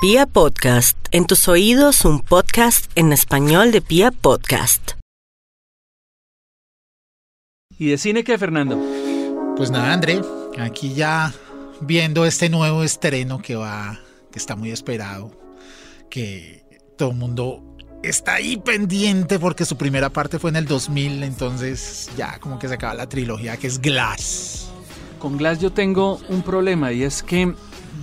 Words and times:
Pia 0.00 0.26
Podcast, 0.26 0.96
en 1.10 1.26
tus 1.26 1.48
oídos 1.48 2.04
un 2.04 2.20
podcast 2.20 2.88
en 2.94 3.12
español 3.12 3.72
de 3.72 3.80
Pia 3.80 4.12
Podcast. 4.12 4.92
¿Y 7.76 7.88
de 7.88 7.98
cine 7.98 8.22
qué, 8.22 8.38
Fernando? 8.38 8.80
Pues 9.56 9.72
nada, 9.72 9.92
André, 9.92 10.20
aquí 10.56 10.94
ya 10.94 11.34
viendo 11.80 12.26
este 12.26 12.48
nuevo 12.48 12.84
estreno 12.84 13.42
que 13.42 13.56
va, 13.56 13.98
que 14.30 14.38
está 14.38 14.54
muy 14.54 14.70
esperado, 14.70 15.32
que 16.08 16.64
todo 16.96 17.10
el 17.10 17.16
mundo 17.16 17.76
está 18.04 18.34
ahí 18.34 18.56
pendiente 18.56 19.40
porque 19.40 19.64
su 19.64 19.76
primera 19.76 20.10
parte 20.10 20.38
fue 20.38 20.50
en 20.50 20.56
el 20.56 20.66
2000, 20.66 21.24
entonces 21.24 22.08
ya 22.16 22.38
como 22.38 22.60
que 22.60 22.68
se 22.68 22.74
acaba 22.74 22.94
la 22.94 23.08
trilogía 23.08 23.56
que 23.56 23.66
es 23.66 23.80
Glass. 23.80 24.70
Con 25.18 25.36
Glass 25.36 25.58
yo 25.58 25.72
tengo 25.72 26.20
un 26.28 26.42
problema 26.42 26.92
y 26.92 27.02
es 27.02 27.24
que 27.24 27.52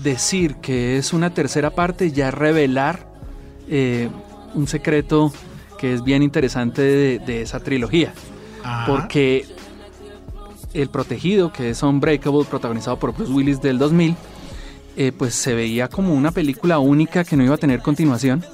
decir 0.03 0.55
que 0.55 0.97
es 0.97 1.13
una 1.13 1.33
tercera 1.33 1.71
parte 1.71 2.11
ya 2.11 2.31
revelar 2.31 3.07
eh, 3.67 4.09
un 4.53 4.67
secreto 4.67 5.31
que 5.79 5.93
es 5.93 6.03
bien 6.03 6.23
interesante 6.23 6.81
de, 6.81 7.19
de 7.19 7.41
esa 7.41 7.59
trilogía. 7.59 8.13
Ajá. 8.63 8.85
Porque 8.85 9.45
El 10.73 10.89
Protegido, 10.89 11.51
que 11.51 11.69
es 11.71 11.83
Unbreakable, 11.83 12.45
protagonizado 12.45 12.97
por 12.97 13.13
Bruce 13.13 13.31
Willis 13.31 13.61
del 13.61 13.77
2000, 13.77 14.15
eh, 14.97 15.11
pues 15.11 15.35
se 15.35 15.53
veía 15.53 15.89
como 15.89 16.13
una 16.13 16.31
película 16.31 16.79
única 16.79 17.25
que 17.25 17.35
no 17.35 17.43
iba 17.43 17.55
a 17.55 17.57
tener 17.57 17.81
continuación. 17.81 18.45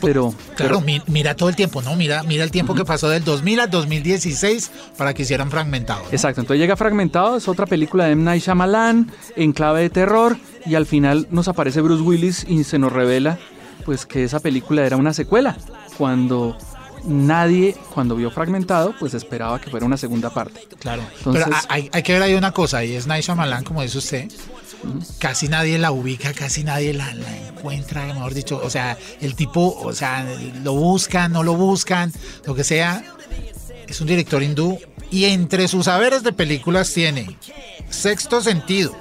Pero, 0.00 0.32
Claro, 0.56 0.76
pero- 0.76 0.80
mi- 0.80 1.02
mira 1.06 1.34
todo 1.34 1.48
el 1.48 1.56
tiempo, 1.56 1.82
¿no? 1.82 1.96
Mira, 1.96 2.22
mira 2.22 2.44
el 2.44 2.50
tiempo 2.50 2.74
que 2.74 2.84
pasó 2.84 3.08
del 3.08 3.24
2000 3.24 3.60
al 3.60 3.70
2016 3.70 4.70
para 4.96 5.14
que 5.14 5.22
hicieran 5.22 5.50
fragmentado. 5.50 6.02
¿no? 6.04 6.10
Exacto, 6.10 6.40
entonces 6.40 6.60
llega 6.60 6.76
Fragmentado, 6.76 7.36
es 7.36 7.48
otra 7.48 7.66
película 7.66 8.04
de 8.06 8.12
M. 8.12 8.22
Night 8.22 8.42
Shyamalan, 8.44 9.10
en 9.36 9.52
clave 9.52 9.82
de 9.82 9.90
terror, 9.90 10.36
y 10.66 10.74
al 10.74 10.86
final 10.86 11.26
nos 11.30 11.48
aparece 11.48 11.80
Bruce 11.80 12.02
Willis 12.02 12.44
y 12.48 12.64
se 12.64 12.78
nos 12.78 12.92
revela 12.92 13.38
pues 13.84 14.04
que 14.06 14.22
esa 14.24 14.38
película 14.40 14.84
era 14.84 14.96
una 14.96 15.12
secuela, 15.14 15.56
cuando 15.96 16.56
nadie, 17.04 17.74
cuando 17.94 18.16
vio 18.16 18.30
Fragmentado, 18.30 18.94
pues 18.98 19.14
esperaba 19.14 19.60
que 19.60 19.70
fuera 19.70 19.86
una 19.86 19.96
segunda 19.96 20.30
parte. 20.30 20.60
Claro. 20.78 21.02
Entonces- 21.18 21.44
Pero 21.44 21.56
hay, 21.68 21.88
hay 21.92 22.02
que 22.02 22.12
ver 22.12 22.22
ahí 22.22 22.34
una 22.34 22.52
cosa, 22.52 22.84
y 22.84 22.94
es 22.94 23.06
Night 23.06 23.24
Shyamalan, 23.24 23.64
como 23.64 23.82
dice 23.82 23.98
usted. 23.98 24.30
Casi 25.18 25.48
nadie 25.48 25.78
la 25.78 25.90
ubica, 25.90 26.32
casi 26.32 26.64
nadie 26.64 26.94
la, 26.94 27.12
la 27.14 27.36
encuentra, 27.48 28.06
mejor 28.06 28.34
dicho. 28.34 28.60
O 28.62 28.70
sea, 28.70 28.96
el 29.20 29.34
tipo, 29.34 29.76
o 29.82 29.92
sea, 29.92 30.26
lo 30.62 30.74
buscan, 30.74 31.32
no 31.32 31.42
lo 31.42 31.54
buscan, 31.54 32.12
lo 32.46 32.54
que 32.54 32.64
sea. 32.64 33.02
Es 33.86 34.00
un 34.00 34.06
director 34.06 34.42
hindú 34.42 34.78
y 35.10 35.24
entre 35.24 35.68
sus 35.68 35.86
saberes 35.86 36.22
de 36.22 36.32
películas 36.32 36.92
tiene 36.92 37.36
Sexto 37.88 38.42
Sentido, 38.42 38.94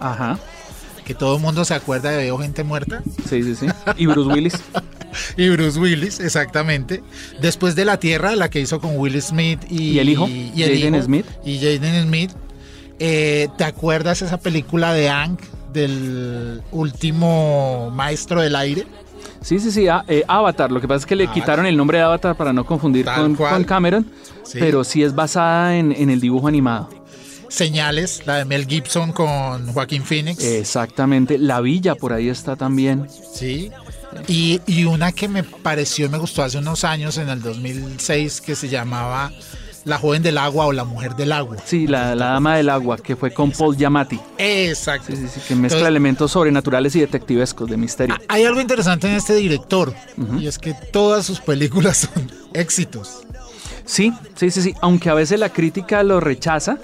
Ajá, 0.00 0.38
que 1.04 1.14
todo 1.14 1.36
el 1.36 1.42
mundo 1.42 1.64
se 1.64 1.74
acuerda 1.74 2.10
de 2.10 2.16
Veo 2.16 2.38
Gente 2.38 2.64
Muerta, 2.64 3.02
sí, 3.28 3.42
sí, 3.42 3.54
sí. 3.54 3.66
Y 3.98 4.06
Bruce 4.06 4.32
Willis, 4.32 4.54
y 5.36 5.48
Bruce 5.50 5.78
Willis, 5.78 6.20
exactamente. 6.20 7.02
Después 7.40 7.74
de 7.74 7.84
La 7.84 7.98
Tierra, 7.98 8.34
la 8.36 8.48
que 8.48 8.60
hizo 8.60 8.80
con 8.80 8.96
Will 8.96 9.20
Smith 9.20 9.60
y, 9.68 9.90
¿Y 9.90 9.98
el 9.98 10.08
hijo? 10.08 10.26
y 10.28 10.62
el 10.62 10.78
Jaden 10.78 10.94
hijo, 10.94 11.04
Smith. 11.04 11.26
Y 11.44 11.58
Jaden 11.58 12.06
Smith. 12.06 12.30
Eh, 12.98 13.48
¿Te 13.58 13.64
acuerdas 13.64 14.22
esa 14.22 14.38
película 14.38 14.92
de 14.94 15.08
Ang, 15.08 15.38
del 15.72 16.62
último 16.70 17.90
maestro 17.94 18.40
del 18.42 18.54
aire? 18.56 18.86
sí, 19.40 19.58
sí, 19.58 19.70
sí, 19.72 19.88
a- 19.88 20.04
eh, 20.08 20.22
Avatar, 20.28 20.70
lo 20.70 20.80
que 20.80 20.86
pasa 20.86 20.98
es 20.98 21.06
que 21.06 21.16
le 21.16 21.24
Avatar. 21.24 21.42
quitaron 21.42 21.66
el 21.66 21.76
nombre 21.76 21.98
de 21.98 22.04
Avatar 22.04 22.36
para 22.36 22.52
no 22.52 22.64
confundir 22.64 23.06
con, 23.06 23.64
Cameron, 23.64 24.06
Sí. 24.44 24.58
pero 24.60 24.84
sí 24.84 25.02
es 25.02 25.14
basada 25.14 25.76
en, 25.76 25.92
en 25.92 26.10
el 26.10 26.20
dibujo 26.20 26.46
animado. 26.48 26.88
Señales, 27.48 28.22
la 28.26 28.36
de 28.38 28.44
Mel 28.46 28.66
Gibson 28.66 29.12
con 29.12 29.66
Joaquín 29.72 30.04
Phoenix. 30.04 30.42
Exactamente, 30.42 31.38
La 31.38 31.60
Villa 31.60 31.94
por 31.96 32.12
ahí 32.12 32.28
está 32.28 32.56
también. 32.56 33.06
Sí. 33.34 33.70
Y, 34.28 34.60
y 34.66 34.84
una 34.84 35.12
que 35.12 35.28
me 35.28 35.42
pareció 35.42 36.06
y 36.06 36.08
me 36.08 36.18
gustó 36.18 36.42
hace 36.42 36.58
unos 36.58 36.84
años, 36.84 37.18
en 37.18 37.28
el 37.28 37.42
2006, 37.42 38.40
que 38.40 38.54
se 38.54 38.68
llamaba 38.68 39.32
La 39.84 39.98
joven 39.98 40.22
del 40.22 40.38
agua 40.38 40.66
o 40.66 40.72
La 40.72 40.84
mujer 40.84 41.16
del 41.16 41.32
agua. 41.32 41.56
Sí, 41.64 41.86
la, 41.88 42.14
la 42.14 42.26
Dama 42.26 42.56
del 42.56 42.68
Agua, 42.68 42.96
que 42.98 43.16
fue 43.16 43.32
con 43.34 43.50
Paul 43.50 43.76
Giamatti. 43.76 44.20
Exacto. 44.38 45.06
Sí, 45.08 45.16
sí, 45.16 45.26
sí, 45.28 45.40
que 45.48 45.54
mezcla 45.54 45.78
Entonces- 45.78 45.88
elementos 45.88 46.30
sobrenaturales 46.30 46.94
y 46.96 47.00
detectivescos 47.00 47.68
de 47.68 47.76
misterio. 47.76 48.14
Hay 48.28 48.44
algo 48.44 48.60
interesante 48.60 49.08
en 49.08 49.14
este 49.14 49.34
director 49.34 49.92
y 50.38 50.46
es 50.46 50.58
que 50.58 50.74
todas 50.92 51.26
sus 51.26 51.40
películas 51.40 52.08
son 52.14 52.30
éxitos. 52.52 53.22
Sí, 53.84 54.12
sí, 54.36 54.50
sí, 54.52 54.62
sí. 54.62 54.74
Aunque 54.80 55.10
a 55.10 55.14
veces 55.14 55.40
la 55.40 55.48
crítica 55.48 56.02
lo 56.04 56.20
rechaza, 56.20 56.78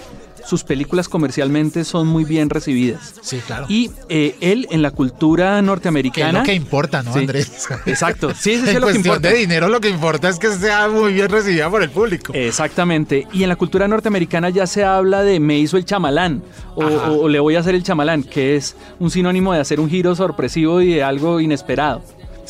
sus 0.49 0.63
películas 0.63 1.07
comercialmente 1.07 1.85
son 1.85 2.07
muy 2.07 2.23
bien 2.23 2.49
recibidas. 2.49 3.13
Sí, 3.21 3.39
claro. 3.45 3.67
Y 3.69 3.91
eh, 4.09 4.35
él 4.41 4.67
en 4.71 4.81
la 4.81 4.89
cultura 4.89 5.53
que 5.53 5.59
es 5.59 5.63
norteamericana. 5.63 6.39
lo 6.39 6.43
que 6.45 6.53
importa, 6.55 7.03
¿no, 7.03 7.13
Sí. 7.13 7.19
Andrés? 7.19 7.67
Exacto, 7.85 8.31
sí, 8.33 8.35
sí, 8.57 8.61
sí, 8.63 8.69
en 8.69 8.75
es 8.77 8.81
lo 8.81 8.87
que 8.87 8.95
importa. 8.95 9.29
de 9.29 9.35
dinero 9.35 9.69
lo 9.69 9.79
que 9.79 9.89
importa 9.89 10.27
es 10.27 10.39
que 10.39 10.49
sea 10.51 10.87
muy 10.89 11.13
bien 11.13 11.29
recibida 11.29 11.69
por 11.69 11.83
el 11.83 11.91
público. 11.91 12.33
Exactamente. 12.33 13.27
Y 13.31 13.43
en 13.43 13.49
la 13.49 13.55
cultura 13.55 13.87
norteamericana 13.87 14.49
ya 14.49 14.65
se 14.65 14.83
habla 14.83 15.21
de 15.21 15.39
me 15.39 15.59
hizo 15.59 15.77
el 15.77 15.85
chamalán 15.85 16.41
o, 16.73 16.83
o 16.83 17.29
le 17.29 17.39
voy 17.39 17.55
a 17.55 17.59
hacer 17.59 17.75
el 17.75 17.83
chamalán, 17.83 18.23
que 18.23 18.55
es 18.55 18.75
un 18.97 19.11
sinónimo 19.11 19.53
de 19.53 19.59
hacer 19.59 19.79
un 19.79 19.89
giro 19.89 20.15
sorpresivo 20.15 20.81
y 20.81 20.95
de 20.95 21.03
algo 21.03 21.39
inesperado. 21.39 22.01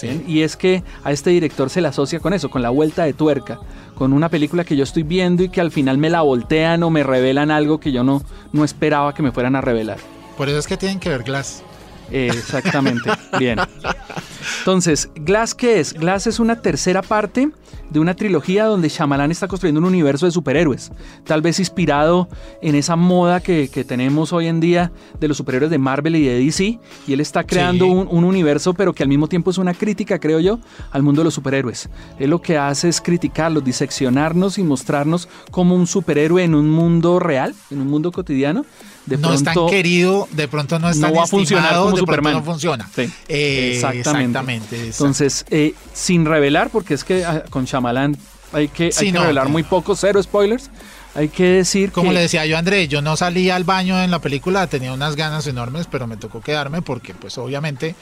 ¿bien? 0.02 0.24
Y 0.28 0.42
es 0.42 0.56
que 0.56 0.84
a 1.04 1.12
este 1.12 1.30
director 1.32 1.70
se 1.70 1.82
le 1.82 1.88
asocia 1.88 2.20
con 2.20 2.34
eso, 2.34 2.50
con 2.50 2.62
la 2.62 2.70
vuelta 2.70 3.04
de 3.04 3.14
tuerca, 3.14 3.60
con 4.00 4.14
una 4.14 4.30
película 4.30 4.64
que 4.64 4.78
yo 4.78 4.84
estoy 4.86 5.04
viendo 5.04 5.44
y 5.44 5.50
que 5.50 5.60
al 5.60 5.72
final 5.72 5.98
me 5.98 6.10
la 6.10 6.22
voltean 6.22 6.82
o 6.84 6.90
me 6.90 7.04
revelan 7.04 7.52
algo 7.52 7.82
que 7.82 7.92
yo 7.92 8.02
no, 8.02 8.24
no 8.54 8.64
esperaba 8.64 9.14
que 9.14 9.22
me 9.22 9.34
fueran 9.34 9.58
a 9.58 9.62
revelar. 9.62 9.98
Por 10.38 10.48
eso 10.48 10.58
es 10.58 10.68
que 10.68 10.78
tienen 10.78 11.02
que 11.02 11.10
ver 11.10 11.24
Glass. 11.24 11.64
Eh, 12.10 12.32
Exactamente, 12.34 13.12
bien. 13.38 13.60
Entonces, 14.60 15.10
Glass, 15.16 15.54
¿qué 15.56 15.80
es? 15.80 15.94
Glass 15.94 16.28
es 16.28 16.40
una 16.40 16.62
tercera 16.62 17.02
parte 17.02 17.50
de 17.90 18.00
una 18.00 18.14
trilogía 18.16 18.66
donde 18.66 18.88
Shyamalan 18.90 19.32
está 19.32 19.48
construyendo 19.48 19.80
un 19.80 19.86
universo 19.88 20.26
de 20.28 20.32
superhéroes, 20.32 20.92
tal 21.26 21.42
vez 21.42 21.58
inspirado 21.60 22.30
en 22.62 22.76
esa 22.76 22.96
moda 22.96 23.40
que, 23.42 23.68
que 23.70 23.84
tenemos 23.84 24.32
hoy 24.32 24.46
en 24.48 24.60
día 24.60 24.92
de 25.20 25.28
los 25.28 25.38
superhéroes 25.38 25.72
de 25.72 25.80
Marvel 25.80 26.16
y 26.16 26.24
de 26.24 26.38
DC, 26.40 26.80
y 27.08 27.14
él 27.14 27.20
está 27.20 27.44
creando 27.46 27.86
Sí. 27.86 27.92
un, 27.92 28.08
un 28.10 28.24
universo, 28.26 28.74
pero 28.76 28.94
que 28.94 29.02
al 29.04 29.10
mismo 29.10 29.28
tiempo 29.28 29.50
es 29.50 29.58
una 29.58 29.74
crítica, 29.74 30.20
creo 30.20 30.40
yo, 30.40 30.60
al 30.92 31.02
mundo 31.02 31.22
de 31.22 31.26
los 31.26 31.34
superhéroes. 31.34 31.90
Él 32.20 32.30
lo 32.30 32.42
que 32.42 32.58
hace 32.58 32.90
es 32.90 33.02
criticarlos, 33.02 33.64
diseccionarnos 33.64 34.58
y 34.60 34.64
mostrarnos 34.64 35.28
como 35.50 35.76
un 35.76 35.88
superhéroe 35.88 36.44
en 36.44 36.54
un 36.54 36.70
mundo 36.70 37.20
real, 37.20 37.56
en 37.72 37.82
un 37.82 37.88
mundo 37.88 38.12
cotidiano. 38.12 38.66
De 39.06 39.18
no 39.18 39.34
es 39.34 39.44
tan 39.44 39.56
pronto- 39.56 39.72
querido, 39.72 40.28
de 40.34 40.48
pronto 40.48 40.78
no 40.78 40.88
es 40.90 40.98
no 40.98 41.08
tan 41.08 41.18
va 41.18 41.24
a 41.24 41.28
funcionar 41.28 41.70
como 41.74 41.86
de 41.86 41.92
pronto 41.94 42.00
Superman. 42.02 42.34
no 42.34 42.44
funciona. 42.44 42.88
Sí, 42.94 43.10
Eh, 43.28 43.72
exactamente. 43.74 44.00
exactamente, 44.00 44.29
exacto. 44.36 44.76
Entonces, 44.76 45.46
eh, 45.50 45.74
sin 45.94 46.26
revelar, 46.26 46.70
porque 46.70 46.94
es 46.94 47.04
que 47.04 47.26
ah, 47.26 47.44
con 47.50 47.66
Shyamalan 47.66 48.18
hay 48.54 48.68
que, 48.68 48.86
hay 48.86 48.92
Sí, 48.92 49.06
que 49.08 49.12
no, 49.14 49.22
revelar 49.22 49.46
no. 49.46 49.52
muy 49.52 49.64
poco, 49.64 49.96
cero 49.96 50.22
spoilers. 50.22 50.70
Hay 51.16 51.30
que 51.30 51.44
decir 51.54 51.92
Como 51.92 52.10
que 52.10 52.14
le 52.14 52.22
decía 52.22 52.46
yo 52.46 52.56
a 52.56 52.60
André, 52.60 52.88
yo 52.88 53.02
no 53.02 53.18
salí 53.18 53.50
al 53.50 53.64
baño 53.64 54.02
en 54.02 54.12
la 54.12 54.20
película, 54.20 54.68
tenía 54.68 54.94
unas 54.94 55.16
ganas 55.16 55.48
enormes, 55.48 55.88
pero 55.88 56.06
me 56.06 56.18
tocó 56.18 56.40
quedarme 56.40 56.84
porque 56.84 57.16
pues 57.16 57.36
obviamente 57.40 57.96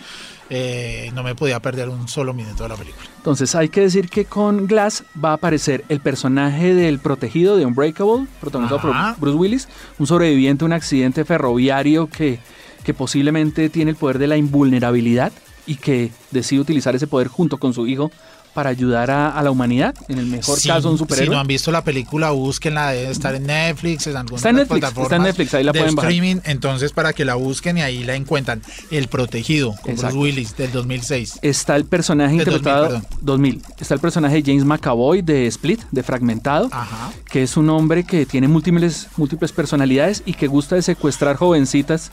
eh, 0.49 1.09
no 1.13 1.23
me 1.23 1.33
podía 1.33 1.61
perder 1.61 1.87
un 1.87 2.09
solo 2.09 2.33
minuto 2.33 2.63
de 2.63 2.69
la 2.69 2.75
película. 2.75 3.05
entonces 3.17 3.55
hay 3.55 3.69
que 3.69 3.79
decir 3.81 4.09
que 4.09 4.25
con 4.25 4.67
Glass 4.67 5.03
va 5.23 5.31
a 5.31 5.33
aparecer 5.33 5.85
el 5.87 6.01
personaje 6.01 6.73
del 6.73 6.99
protegido 6.99 7.55
de 7.55 7.65
Unbreakable, 7.65 8.27
protagonizado 8.41 8.91
Ajá. 8.91 9.13
por 9.13 9.21
Bruce 9.21 9.37
Willis, 9.37 9.67
un 9.99 10.07
sobreviviente 10.07 10.59
de 10.59 10.65
un 10.65 10.73
accidente 10.73 11.23
ferroviario 11.23 12.07
que, 12.07 12.39
que 12.83 12.93
posiblemente 12.93 13.69
tiene 13.69 13.91
el 13.91 13.97
poder 13.97 14.19
de 14.19 14.27
la 14.27 14.35
invulnerabilidad 14.35 15.31
y 15.67 15.75
que 15.75 16.11
decide 16.31 16.59
utilizar 16.61 16.95
ese 16.95 17.05
poder 17.07 17.27
junto 17.27 17.57
con 17.57 17.73
su 17.73 17.85
hijo 17.87 18.09
para 18.53 18.71
ayudar 18.71 19.11
a, 19.11 19.29
a 19.37 19.43
la 19.43 19.51
humanidad, 19.51 19.93
en 20.07 20.17
el 20.17 20.25
mejor 20.25 20.57
Si- 20.59 20.67
caso 20.67 20.89
un 20.89 20.95
Si 20.97 21.03
superhéroe. 21.03 21.35
no 21.35 21.39
han 21.39 21.45
visto 21.45 21.71
la 21.71 21.83
película, 21.83 22.31
búsquenla, 22.31 22.89
debe 22.89 23.11
estar 23.11 23.35
en 23.35 23.45
Netflix, 23.45 24.07
en 24.07 24.17
algunas 24.17 24.39
Está 24.39 24.49
en 24.49 24.55
Netflix, 24.55 24.79
plataformas 24.79 25.05
está 25.05 25.15
en 25.17 25.21
Netflix, 25.21 25.53
ahí 25.53 25.63
la 25.63 25.71
de 25.73 25.79
pueden 25.79 25.93
bajar. 25.95 26.11
streaming, 26.11 26.41
entonces 26.43 26.91
para 26.91 27.13
que 27.13 27.23
la 27.23 27.35
busquen 27.35 27.77
y 27.77 27.81
ahí 27.81 28.03
la 28.03 28.15
encuentran. 28.15 28.63
El 28.89 29.09
Protegido, 29.09 29.75
con. 29.83 29.95
Bruce 29.95 30.17
Willis, 30.17 30.57
del 30.57 30.71
2006. 30.71 31.37
Está 31.43 31.75
el 31.75 31.85
personaje 31.85 32.33
interpretado 32.33 32.85
2000, 32.85 33.01
perdón. 33.03 33.17
2000. 33.21 33.61
Está 33.77 33.93
el 33.93 33.99
personaje 33.99 34.35
de 34.41 34.43
James 34.43 34.65
McAvoy 34.65 35.21
de 35.21 35.45
Split, 35.45 35.81
de 35.91 36.01
Fragmentado, 36.01 36.67
Ajá. 36.71 37.11
que 37.29 37.43
es 37.43 37.57
un 37.57 37.69
hombre 37.69 38.05
que 38.05 38.25
tiene 38.25 38.47
múltiples, 38.47 39.07
múltiples 39.17 39.51
personalidades 39.51 40.23
y 40.25 40.33
que 40.33 40.47
gusta 40.47 40.73
de 40.73 40.81
secuestrar 40.81 41.35
jovencitas 41.35 42.11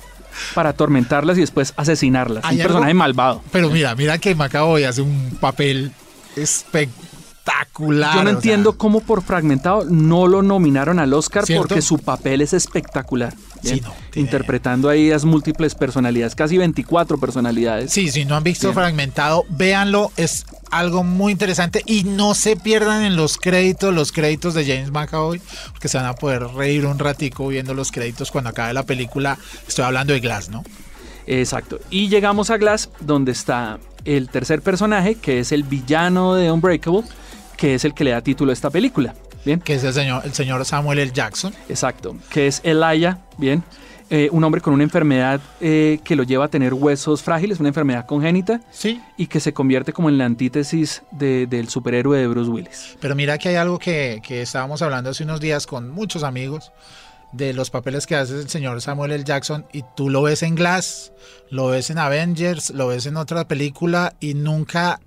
para 0.54 0.70
atormentarlas 0.70 1.36
y 1.38 1.40
después 1.42 1.72
asesinarlas. 1.76 2.44
Un 2.44 2.50
algo- 2.50 2.62
personaje 2.62 2.94
malvado. 2.94 3.42
Pero 3.52 3.70
mira, 3.70 3.94
mira 3.94 4.18
que 4.18 4.34
Macaboy 4.34 4.84
hace 4.84 5.02
un 5.02 5.36
papel 5.40 5.92
espectacular. 6.36 8.14
Yo 8.14 8.20
no 8.24 8.30
sea, 8.30 8.34
entiendo 8.36 8.76
cómo 8.78 9.00
por 9.00 9.22
Fragmentado 9.22 9.84
no 9.88 10.26
lo 10.26 10.42
nominaron 10.42 10.98
al 10.98 11.12
Oscar 11.12 11.44
¿Cierto? 11.46 11.68
porque 11.68 11.82
su 11.82 11.98
papel 11.98 12.40
es 12.40 12.52
espectacular. 12.52 13.34
Sí, 13.64 13.80
no, 13.80 13.94
Interpretando 14.14 14.88
ahí 14.88 15.08
las 15.08 15.24
múltiples 15.24 15.74
personalidades, 15.74 16.34
casi 16.34 16.58
24 16.58 17.18
personalidades. 17.18 17.92
Sí, 17.92 18.10
si 18.10 18.24
no 18.24 18.36
han 18.36 18.44
visto 18.44 18.68
Bien. 18.68 18.74
Fragmentado, 18.74 19.44
véanlo, 19.48 20.12
es 20.16 20.46
algo 20.70 21.04
muy 21.04 21.32
interesante 21.32 21.82
y 21.86 22.04
no 22.04 22.34
se 22.34 22.56
pierdan 22.56 23.04
en 23.04 23.16
los 23.16 23.38
créditos, 23.38 23.94
los 23.94 24.12
créditos 24.12 24.54
de 24.54 24.64
James 24.64 24.90
McAvoy, 24.90 25.40
porque 25.72 25.88
se 25.88 25.96
van 25.96 26.06
a 26.06 26.14
poder 26.14 26.42
reír 26.48 26.86
un 26.86 26.98
ratico 26.98 27.48
viendo 27.48 27.74
los 27.74 27.92
créditos 27.92 28.30
cuando 28.30 28.50
acabe 28.50 28.74
la 28.74 28.84
película. 28.84 29.38
Estoy 29.66 29.84
hablando 29.84 30.12
de 30.12 30.20
Glass, 30.20 30.48
¿no? 30.48 30.64
Exacto. 31.26 31.80
Y 31.90 32.08
llegamos 32.08 32.50
a 32.50 32.58
Glass, 32.58 32.90
donde 33.00 33.32
está 33.32 33.78
el 34.04 34.28
tercer 34.28 34.62
personaje, 34.62 35.14
que 35.14 35.40
es 35.40 35.52
el 35.52 35.62
villano 35.62 36.34
de 36.34 36.50
Unbreakable, 36.50 37.02
que 37.56 37.74
es 37.74 37.84
el 37.84 37.94
que 37.94 38.04
le 38.04 38.10
da 38.10 38.20
título 38.20 38.50
a 38.50 38.54
esta 38.54 38.70
película. 38.70 39.14
Bien. 39.44 39.60
Que 39.60 39.74
es 39.74 39.84
el 39.84 39.92
señor, 39.92 40.22
el 40.24 40.32
señor 40.32 40.64
Samuel 40.64 40.98
L. 40.98 41.12
Jackson. 41.12 41.52
Exacto. 41.68 42.16
Que 42.30 42.46
es 42.46 42.60
Elijah, 42.64 43.18
bien. 43.38 43.62
Eh, 44.10 44.28
un 44.32 44.44
hombre 44.44 44.60
con 44.60 44.74
una 44.74 44.84
enfermedad 44.84 45.40
eh, 45.60 45.98
que 46.04 46.14
lo 46.14 46.22
lleva 46.24 46.44
a 46.44 46.48
tener 46.48 46.74
huesos 46.74 47.22
frágiles, 47.22 47.58
una 47.58 47.68
enfermedad 47.70 48.04
congénita. 48.06 48.60
Sí. 48.70 49.00
Y 49.16 49.26
que 49.26 49.40
se 49.40 49.52
convierte 49.54 49.92
como 49.92 50.08
en 50.10 50.18
la 50.18 50.26
antítesis 50.26 51.02
de- 51.10 51.46
del 51.46 51.68
superhéroe 51.68 52.18
de 52.18 52.26
Bruce 52.26 52.50
Willis. 52.50 52.96
Pero 53.00 53.14
mira 53.14 53.38
que 53.38 53.48
hay 53.48 53.54
algo 53.56 53.78
que, 53.78 54.20
que 54.22 54.42
estábamos 54.42 54.82
hablando 54.82 55.10
hace 55.10 55.24
unos 55.24 55.40
días 55.40 55.66
con 55.66 55.90
muchos 55.90 56.22
amigos 56.22 56.70
de 57.32 57.52
los 57.54 57.70
papeles 57.70 58.06
que 58.06 58.14
hace 58.14 58.34
el 58.34 58.48
señor 58.48 58.80
Samuel 58.82 59.10
L. 59.10 59.24
Jackson 59.24 59.66
y 59.72 59.82
tú 59.96 60.08
lo 60.10 60.22
ves 60.22 60.42
en 60.44 60.54
Glass, 60.54 61.12
lo 61.50 61.66
ves 61.68 61.90
en 61.90 61.98
Avengers, 61.98 62.70
lo 62.70 62.88
ves 62.88 63.06
en 63.06 63.16
otra 63.16 63.48
película 63.48 64.14
y 64.20 64.34
nunca 64.34 65.00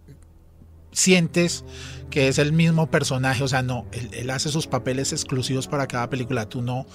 sientes 0.92 1.63
que 2.09 2.27
es 2.27 2.38
el 2.39 2.54
mismo 2.54 2.88
personaje, 2.88 3.44
o 3.44 3.48
sea, 3.48 3.62
no, 3.62 3.86
él, 3.92 4.09
él 4.13 4.30
hace 4.30 4.50
sus 4.50 4.68
papeles 4.68 5.12
exclusivos 5.12 5.68
para 5.68 5.88
cada 5.88 6.09
película, 6.09 6.48
tú 6.48 6.62
no, 6.62 6.86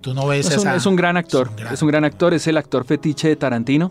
tú 0.00 0.14
no 0.14 0.26
ves 0.26 0.46
Es 0.46 0.52
un, 0.54 0.60
esa- 0.60 0.76
es 0.76 0.86
un 0.86 0.96
gran 0.96 1.16
actor. 1.16 1.46
es 1.48 1.50
un 1.50 1.56
gran- 1.56 1.74
Es 1.74 1.82
un 1.82 1.88
gran 1.88 2.04
actor. 2.04 2.34
Es 2.34 2.46
el 2.46 2.56
actor 2.56 2.84
fetiche 2.84 3.28
de 3.28 3.36
Tarantino. 3.36 3.90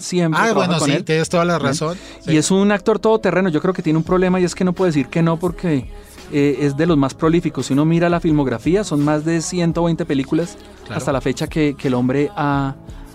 Siempre 0.00 0.40
Ah, 0.42 0.52
bueno, 0.52 0.78
con 0.78 0.88
sí, 0.90 0.96
él. 0.96 1.04
tienes 1.04 1.28
toda 1.28 1.44
la 1.44 1.58
razón. 1.58 1.96
Y 2.26 2.36
es 2.36 2.50
un 2.50 2.70
actor 2.72 2.98
todoterreno. 2.98 3.48
Yo 3.48 3.60
creo 3.62 3.72
que 3.72 3.82
tiene 3.82 3.96
un 3.98 4.04
problema 4.04 4.38
y 4.40 4.44
es 4.44 4.54
que 4.54 4.64
no 4.64 4.72
puede 4.74 4.90
decir 4.90 5.06
que 5.08 5.22
no 5.22 5.38
porque 5.38 5.88
eh, 6.32 6.58
es 6.60 6.76
de 6.76 6.84
los 6.86 6.96
más 6.98 7.14
prolíficos. 7.14 7.66
Si 7.66 7.72
uno 7.72 7.84
mira 7.84 8.08
la 8.10 8.18
filmografía, 8.20 8.82
son 8.84 9.02
más 9.04 9.24
de 9.24 9.40
120 9.40 10.04
películas 10.04 10.58
Claro. 10.84 10.98
hasta 10.98 11.12
la 11.12 11.20
fecha 11.20 11.46
que, 11.46 11.74
que 11.78 11.88
el 11.88 11.94
hombre 11.94 12.30
ha, 12.36 12.74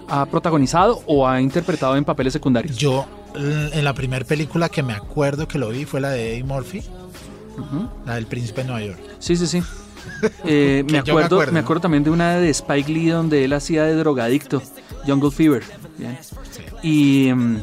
ha 0.10 0.26
protagonizado 0.26 1.04
o 1.06 1.28
ha 1.28 1.40
interpretado 1.42 1.96
en 1.98 2.04
papeles 2.06 2.34
secundarios. 2.34 2.76
Yo, 2.78 3.06
en 3.36 3.84
la 3.84 3.94
primera 3.94 4.26
película 4.26 4.68
que 4.70 4.82
me 4.82 4.94
acuerdo 4.94 5.48
que 5.48 5.58
lo 5.60 5.70
vi 5.70 5.86
fue 5.86 6.02
la 6.02 6.10
de 6.10 6.34
Eddie 6.34 6.44
Murphy, 6.44 6.84
Ujú. 7.58 7.88
la 8.06 8.16
del 8.16 8.26
Príncipe 8.28 8.62
de 8.62 8.68
Nueva 8.68 8.86
York. 8.86 9.00
Sí, 9.20 9.36
sí, 9.36 9.48
sí. 9.48 9.62
Eh, 10.46 10.84
me, 10.86 10.94
yo 10.94 10.94
me 10.94 11.00
acuerdo, 11.12 11.36
acuerdo, 11.36 11.52
me 11.54 11.60
acuerdo 11.60 11.82
también 11.82 12.04
de 12.04 12.10
una 12.10 12.36
de 12.38 12.50
Spike 12.50 12.92
Lee 12.92 13.10
donde 13.10 13.44
él 13.46 13.54
hacía 13.54 13.84
de 13.84 13.94
drogadicto, 13.96 14.62
Jungle 15.06 15.30
Fever. 15.32 15.64
Bien. 15.98 16.18
Y 16.84 17.32
mm, 17.34 17.58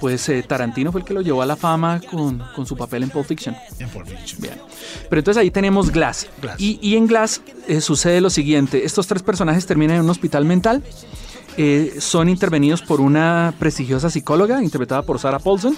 pues 0.00 0.26
eh, 0.30 0.42
Tarantino 0.42 0.90
fue 0.92 1.02
el 1.02 1.06
que 1.06 1.12
lo 1.14 1.20
llevó 1.20 1.42
a 1.42 1.46
la 1.46 1.56
fama 1.56 2.00
con, 2.10 2.42
con 2.54 2.66
su 2.66 2.76
papel 2.76 3.02
en 3.02 3.10
Pulp 3.10 3.26
Fiction. 3.26 3.54
En 3.78 3.88
Pulp 3.90 4.06
Fiction. 4.06 4.40
Bien. 4.40 4.54
Pero 5.08 5.20
entonces 5.20 5.40
ahí 5.40 5.50
tenemos 5.50 5.90
Glass. 5.90 6.26
Glass. 6.40 6.58
Y, 6.58 6.78
y 6.82 6.96
en 6.96 7.06
Glass 7.06 7.42
eh, 7.68 7.80
sucede 7.82 8.20
lo 8.22 8.30
siguiente. 8.30 8.84
Estos 8.86 9.06
tres 9.06 9.22
personajes 9.22 9.66
terminan 9.66 9.96
en 9.96 10.02
un 10.04 10.10
hospital 10.10 10.44
mental. 10.46 10.82
eh, 11.58 11.96
son 11.98 12.28
intervenidos 12.30 12.80
por 12.82 13.00
una 13.02 13.54
prestigiosa 13.58 14.08
psicóloga 14.10 14.62
interpretada 14.62 15.02
por 15.02 15.18
Sarah 15.18 15.38
Paulson. 15.38 15.76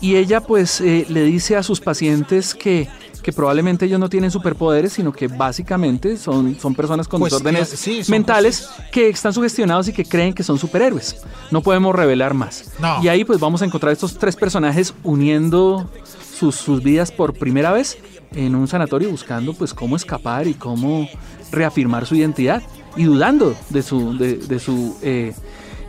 Y 0.00 0.16
ella 0.16 0.40
pues 0.40 0.80
eh, 0.80 1.06
le 1.08 1.24
dice 1.24 1.56
a 1.56 1.62
sus 1.62 1.80
pacientes 1.80 2.54
que, 2.54 2.88
que 3.22 3.32
probablemente 3.32 3.84
ellos 3.84 4.00
no 4.00 4.08
tienen 4.08 4.30
superpoderes, 4.30 4.94
sino 4.94 5.12
que 5.12 5.28
básicamente 5.28 6.16
son, 6.16 6.58
son 6.58 6.74
personas 6.74 7.06
con 7.06 7.20
Pues, 7.20 7.32
desórdenes 7.32 7.72
eh, 7.74 7.76
sí, 7.76 8.10
mentales 8.10 8.68
que 8.90 9.08
están 9.10 9.32
sugestionados 9.34 9.88
y 9.88 9.92
que 9.92 10.04
creen 10.04 10.32
que 10.32 10.42
son 10.42 10.58
superhéroes. 10.58 11.16
No 11.50 11.60
podemos 11.60 11.94
revelar 11.94 12.32
más. 12.32 12.70
No. 12.80 13.02
Y 13.02 13.08
ahí 13.08 13.24
pues 13.24 13.38
vamos 13.38 13.60
a 13.60 13.66
encontrar 13.66 13.92
estos 13.92 14.16
tres 14.16 14.36
personajes 14.36 14.94
uniendo 15.02 15.90
sus, 16.38 16.54
sus 16.54 16.82
vidas 16.82 17.12
por 17.12 17.34
primera 17.34 17.70
vez 17.72 17.98
en 18.34 18.54
un 18.54 18.68
sanatorio 18.68 19.10
buscando 19.10 19.52
pues 19.54 19.74
cómo 19.74 19.96
escapar 19.96 20.46
y 20.46 20.54
cómo 20.54 21.08
reafirmar 21.50 22.06
su 22.06 22.14
identidad 22.14 22.62
y 22.96 23.04
dudando 23.04 23.54
de 23.68 23.82
su 23.82 24.16
de, 24.16 24.36
de 24.36 24.58
su 24.58 24.96
eh, 25.02 25.34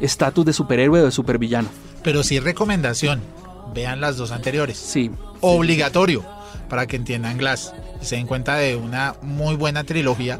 estatus 0.01 0.43
de 0.45 0.51
superhéroe 0.51 1.01
o 1.01 1.05
de 1.05 1.11
supervillano. 1.11 1.69
Pero 2.03 2.23
sí 2.23 2.39
recomendación, 2.39 3.21
vean 3.73 4.01
las 4.01 4.18
dos 4.18 4.31
anteriores. 4.31 4.77
Sí. 4.77 5.12
Obligatorio 5.41 6.23
para 6.69 6.88
que 6.88 6.95
entiendan 6.95 7.38
Glass 7.38 7.73
y 8.01 8.06
se 8.06 8.15
den 8.15 8.27
cuenta 8.27 8.56
de 8.56 8.75
una 8.75 9.15
muy 9.21 9.56
buena 9.56 9.83
trilogía 9.83 10.39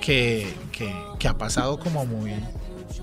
que, 0.00 0.54
que, 0.70 0.94
que 1.18 1.28
ha 1.28 1.34
pasado 1.36 1.78
como 1.80 2.06
muy 2.06 2.32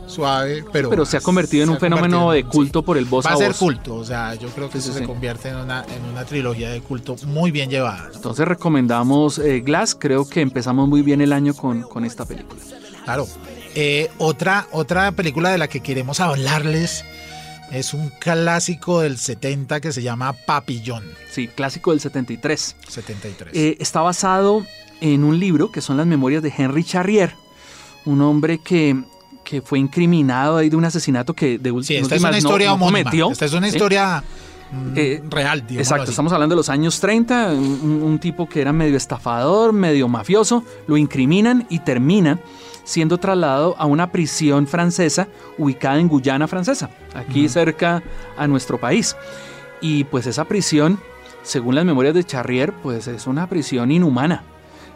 suave, 0.07 0.63
pero, 0.71 0.89
Pero 0.89 1.05
se 1.05 1.17
ha 1.17 1.21
convertido 1.21 1.63
en 1.63 1.69
un 1.69 1.79
fenómeno 1.79 2.31
de 2.31 2.43
culto 2.43 2.79
sí. 2.79 2.85
por 2.85 2.97
el 2.97 3.05
voz 3.05 3.25
Va 3.25 3.31
a 3.31 3.33
a 3.33 3.37
ser 3.37 3.49
voz. 3.49 3.57
culto, 3.57 3.95
o 3.95 4.05
sea, 4.05 4.35
yo 4.35 4.47
creo 4.49 4.69
que 4.69 4.79
Sí, 4.79 4.89
eso 4.89 4.99
se 4.99 5.05
convierte 5.05 5.49
en 5.49 5.55
una, 5.55 5.83
en 5.83 6.05
una 6.05 6.23
trilogía 6.25 6.69
de 6.69 6.81
culto 6.81 7.15
muy 7.25 7.51
bien 7.51 7.69
llevada. 7.69 8.09
¿no? 8.09 8.15
Entonces 8.15 8.47
recomendamos 8.47 9.39
eh, 9.39 9.61
Glass. 9.61 9.95
Creo 9.95 10.27
que 10.27 10.41
empezamos 10.41 10.87
muy 10.87 11.01
bien 11.01 11.21
el 11.21 11.33
año 11.33 11.53
con, 11.53 11.81
con 11.83 12.05
esta 12.05 12.25
película. 12.25 12.61
Claro. 13.03 13.27
Eh, 13.75 14.09
otra, 14.19 14.67
otra 14.71 15.11
película 15.13 15.49
de 15.49 15.57
la 15.57 15.67
que 15.67 15.79
queremos 15.79 16.19
hablarles 16.19 17.03
es 17.71 17.93
un 17.93 18.09
clásico 18.19 19.01
del 19.01 19.17
70 19.17 19.81
que 19.81 19.91
se 19.91 20.01
llama 20.01 20.33
Papillón. 20.33 21.03
Sí, 21.29 21.47
clásico 21.47 21.91
del 21.91 21.99
73. 21.99 22.75
73. 22.87 23.55
Eh, 23.55 23.77
está 23.79 24.01
basado 24.01 24.65
en 25.01 25.23
un 25.23 25.39
libro 25.39 25.71
que 25.71 25.81
son 25.81 25.97
las 25.97 26.05
memorias 26.05 26.43
de 26.43 26.53
Henry 26.55 26.83
Charrier, 26.83 27.35
un 28.05 28.21
hombre 28.21 28.59
que, 28.59 29.01
que 29.43 29.61
fue 29.61 29.79
incriminado 29.79 30.57
ahí 30.57 30.69
de 30.69 30.75
un 30.75 30.85
asesinato 30.85 31.33
que 31.33 31.57
de 31.57 31.69
sí, 31.69 31.75
últimas 31.75 32.03
esta 32.03 32.15
es 32.15 32.23
una 32.23 32.37
historia 32.37 32.69
no, 32.69 32.79
cometió. 32.79 33.31
Esta 33.31 33.45
es 33.45 33.53
una 33.53 33.67
¿sí? 33.69 33.75
historia 33.75 34.23
mm, 34.71 34.93
Eh, 34.95 35.23
real, 35.29 35.65
Exacto, 35.71 36.03
así. 36.03 36.11
estamos 36.11 36.31
hablando 36.31 36.55
de 36.55 36.57
los 36.57 36.69
años 36.69 36.99
30, 36.99 37.49
un, 37.53 38.01
un 38.03 38.19
tipo 38.19 38.47
que 38.47 38.61
era 38.61 38.71
medio 38.71 38.97
estafador, 38.97 39.73
medio 39.73 40.07
mafioso, 40.07 40.63
lo 40.87 40.95
incriminan 40.97 41.65
y 41.69 41.79
termina 41.79 42.39
siendo 42.83 43.17
trasladado 43.17 43.75
a 43.77 43.85
una 43.85 44.11
prisión 44.11 44.67
francesa 44.67 45.27
ubicada 45.57 45.99
en 45.99 46.07
Guyana 46.07 46.47
francesa, 46.47 46.89
aquí 47.15 47.47
cerca 47.49 48.03
a 48.37 48.47
nuestro 48.47 48.77
país. 48.79 49.15
Y 49.81 50.03
pues 50.05 50.27
esa 50.27 50.45
prisión, 50.45 50.99
según 51.43 51.75
las 51.75 51.85
memorias 51.85 52.13
de 52.13 52.23
Charrier, 52.23 52.73
pues 52.73 53.07
es 53.07 53.27
una 53.27 53.47
prisión 53.47 53.91
inhumana, 53.91 54.43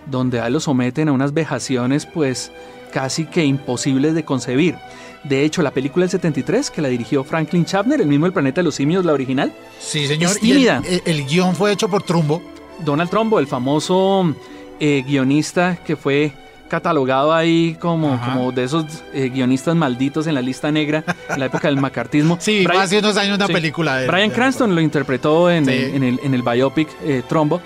donde 0.05 0.39
a 0.39 0.47
él 0.47 0.53
lo 0.53 0.59
someten 0.59 1.09
a 1.09 1.11
unas 1.13 1.33
vejaciones 1.33 2.05
pues 2.05 2.51
casi 2.93 3.25
que 3.25 3.43
imposibles 3.45 4.13
de 4.15 4.23
concebir. 4.25 4.75
De 5.23 5.43
hecho, 5.43 5.61
la 5.61 5.71
película 5.71 6.03
del 6.03 6.11
73, 6.11 6.71
que 6.71 6.81
la 6.81 6.87
dirigió 6.87 7.23
Franklin 7.25 7.65
Schaffner, 7.65 7.99
el 7.99 8.07
mismo 8.07 8.27
El 8.27 8.33
Planeta 8.33 8.61
de 8.61 8.65
los 8.65 8.75
Simios, 8.75 9.03
la 9.03 9.11
original, 9.13 9.51
Sí, 9.79 10.07
señor. 10.07 10.31
es 10.31 10.43
y 10.43 10.51
el- 10.51 10.55
tímida. 10.57 10.81
El, 10.87 11.01
el 11.05 11.25
guion 11.25 11.53
fue 11.55 11.73
hecho 11.73 11.89
por 11.89 12.03
Trumbo. 12.03 12.41
Donald 12.79 13.09
Trumbo, 13.09 13.39
el 13.39 13.47
famoso 13.47 14.33
eh, 14.79 15.03
guionista 15.05 15.77
que 15.83 15.95
fue 15.97 16.31
catalogado 16.67 17.33
ahí 17.33 17.75
como, 17.79 18.19
como 18.21 18.51
de 18.51 18.63
esos 18.63 18.85
eh, 19.13 19.29
guionistas 19.33 19.75
malditos 19.75 20.27
en 20.27 20.35
la 20.35 20.41
lista 20.41 20.71
negra 20.71 21.03
en 21.29 21.39
la 21.39 21.45
época 21.45 21.67
del 21.67 21.77
macartismo. 21.77 22.37
Sí, 22.41 22.63
Brian- 22.65 22.81
hace 22.83 22.99
unos 22.99 23.17
años 23.17 23.37
una 23.37 23.47
sí. 23.47 23.53
película 23.53 23.97
de 23.97 24.07
Brian 24.07 24.29
de- 24.29 24.35
Cranston 24.35 24.73
lo 24.75 24.81
interpretó 24.81 25.49
en, 25.49 25.65
Sí. 25.65 25.71
en 25.93 26.03
el, 26.03 26.19
en 26.23 26.33
el 26.33 26.41
biopic 26.43 26.87
eh, 27.03 27.23
Trumbo. 27.27 27.61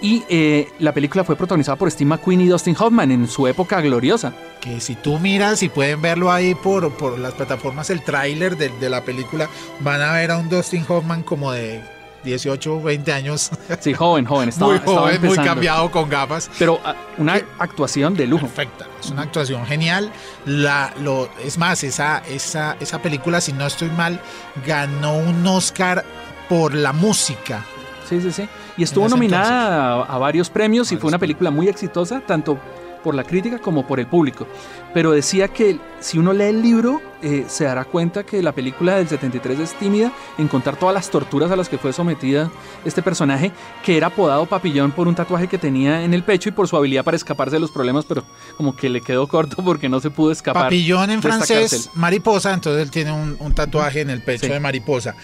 Y 0.00 0.22
eh, 0.28 0.68
la 0.78 0.92
película 0.92 1.22
fue 1.24 1.36
protagonizada 1.36 1.76
por 1.76 1.90
Steve 1.90 2.08
McQueen 2.08 2.40
y 2.42 2.46
Dustin 2.46 2.74
Hoffman 2.78 3.10
en 3.12 3.28
su 3.28 3.46
época 3.46 3.80
gloriosa. 3.82 4.32
Que 4.60 4.80
si 4.80 4.94
tú 4.94 5.18
miras 5.18 5.62
y 5.62 5.68
pueden 5.68 6.00
verlo 6.00 6.30
ahí 6.32 6.54
por, 6.54 6.90
por 6.96 7.18
las 7.18 7.34
plataformas, 7.34 7.90
el 7.90 8.02
tráiler 8.02 8.56
de, 8.56 8.70
de 8.70 8.88
la 8.90 9.02
película, 9.04 9.48
van 9.80 10.00
a 10.00 10.12
ver 10.12 10.30
a 10.30 10.38
un 10.38 10.48
Dustin 10.48 10.84
Hoffman 10.88 11.22
como 11.22 11.52
de 11.52 11.82
18, 12.26 12.82
20 12.82 13.12
años. 13.12 13.50
Sí, 13.80 13.94
joven, 13.94 14.24
joven. 14.24 14.48
Estaba, 14.48 14.72
muy 14.72 14.78
estaba 14.78 15.00
joven, 15.00 15.22
muy 15.22 15.36
cambiado 15.36 15.90
con 15.90 16.08
gafas. 16.08 16.50
Pero 16.58 16.80
ah, 16.84 16.94
una 17.16 17.40
actuación 17.58 18.14
de 18.14 18.26
lujo. 18.26 18.46
Perfecta, 18.46 18.86
es 19.00 19.10
una 19.10 19.22
actuación 19.22 19.64
genial. 19.64 20.12
La, 20.44 20.92
lo, 21.00 21.30
es 21.42 21.56
más, 21.56 21.82
esa, 21.84 22.18
esa, 22.28 22.76
esa 22.80 23.00
película, 23.00 23.40
si 23.40 23.52
no 23.52 23.66
estoy 23.66 23.88
mal, 23.90 24.20
ganó 24.66 25.16
un 25.16 25.46
Oscar 25.46 26.04
por 26.48 26.74
la 26.74 26.92
música. 26.92 27.64
Sí, 28.08 28.20
sí, 28.20 28.32
sí. 28.32 28.48
Y 28.76 28.82
estuvo 28.82 29.08
nominada 29.08 29.94
a, 29.94 30.02
a 30.02 30.18
varios 30.18 30.50
premios 30.50 30.88
y 30.88 30.94
Varios 30.94 31.02
fue 31.02 31.08
una 31.08 31.18
película 31.18 31.50
muy 31.50 31.68
exitosa, 31.68 32.20
tanto 32.20 32.58
por 33.06 33.14
la 33.14 33.22
crítica 33.22 33.60
como 33.60 33.86
por 33.86 34.00
el 34.00 34.08
público. 34.08 34.48
Pero 34.92 35.12
decía 35.12 35.46
que 35.46 35.78
si 36.00 36.18
uno 36.18 36.32
lee 36.32 36.46
el 36.46 36.60
libro, 36.60 37.00
eh, 37.22 37.44
se 37.46 37.62
dará 37.62 37.84
cuenta 37.84 38.24
que 38.26 38.42
la 38.42 38.50
película 38.50 38.96
del 38.96 39.06
73 39.06 39.60
es 39.60 39.74
tímida 39.74 40.10
en 40.38 40.48
contar 40.48 40.74
todas 40.76 40.92
las 40.92 41.08
torturas 41.08 41.52
a 41.52 41.56
las 41.56 41.68
que 41.68 41.78
fue 41.78 41.92
sometida 41.92 42.50
este 42.84 43.02
personaje, 43.02 43.52
que 43.84 43.96
era 43.96 44.08
apodado 44.08 44.44
Papillón 44.46 44.90
por 44.90 45.06
un 45.06 45.14
tatuaje 45.14 45.46
que 45.46 45.56
tenía 45.56 46.02
en 46.02 46.14
el 46.14 46.24
pecho 46.24 46.48
y 46.48 46.52
por 46.52 46.66
su 46.66 46.76
habilidad 46.76 47.04
para 47.04 47.16
escaparse 47.16 47.54
de 47.56 47.60
los 47.60 47.70
problemas, 47.70 48.04
pero 48.06 48.24
como 48.56 48.74
que 48.74 48.88
le 48.88 49.00
quedó 49.00 49.28
corto 49.28 49.62
porque 49.64 49.88
no 49.88 50.00
se 50.00 50.10
pudo 50.10 50.32
escapar. 50.32 50.64
Papillón 50.64 51.10
en 51.12 51.22
francés, 51.22 51.90
mariposa, 51.94 52.52
entonces 52.54 52.82
él 52.82 52.90
tiene 52.90 53.12
un, 53.12 53.36
un 53.38 53.54
tatuaje 53.54 54.00
en 54.00 54.10
el 54.10 54.20
pecho 54.22 54.46
Sí. 54.46 54.52
de 54.52 54.58
mariposa. 54.58 55.14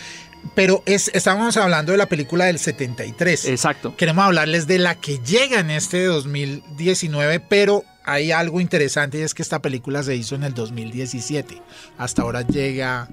Pero 0.55 0.83
es, 0.87 1.11
estábamos 1.15 1.57
hablando 1.57 1.93
de 1.93 1.99
la 1.99 2.07
película 2.07 2.47
del 2.47 2.59
73. 2.59 3.47
Exacto. 3.47 3.97
Queremos 3.97 4.25
hablarles 4.25 4.67
de 4.67 4.79
la 4.79 4.97
que 4.97 5.19
llega 5.19 5.61
en 5.61 5.71
este 5.71 6.05
2019, 6.05 7.41
pero 7.41 7.85
hay 8.05 8.33
algo 8.33 8.61
interesante 8.61 9.19
y 9.19 9.23
es 9.23 9.35
que 9.35 9.43
esta 9.43 9.61
película 9.61 10.03
se 10.03 10.17
hizo 10.17 10.35
en 10.35 10.43
el 10.45 10.55
2017. 10.55 11.63
Hasta 11.99 12.23
ahora 12.23 12.43
llega, 12.43 13.09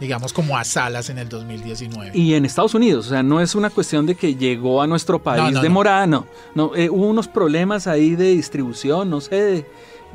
digamos, 0.00 0.32
como 0.32 0.58
a 0.58 0.64
salas 0.64 1.08
en 1.10 1.18
el 1.18 1.28
2019. 1.28 2.16
Y 2.16 2.34
en 2.34 2.44
Estados 2.44 2.74
Unidos, 2.74 3.06
o 3.06 3.10
sea, 3.10 3.22
no 3.22 3.40
es 3.40 3.54
una 3.54 3.70
cuestión 3.70 4.06
de 4.06 4.14
que 4.14 4.34
llegó 4.34 4.82
a 4.82 4.86
nuestro 4.86 5.22
país 5.22 5.42
No, 5.42 5.50
no, 5.50 5.56
no. 5.56 5.62
demorada, 5.62 6.06
no. 6.06 6.26
no 6.54 6.74
eh, 6.74 6.90
hubo 6.90 7.06
unos 7.06 7.28
problemas 7.28 7.86
ahí 7.86 8.16
de 8.16 8.30
distribución, 8.30 9.08
no 9.08 9.20
sé, 9.20 9.36
de, 9.36 9.66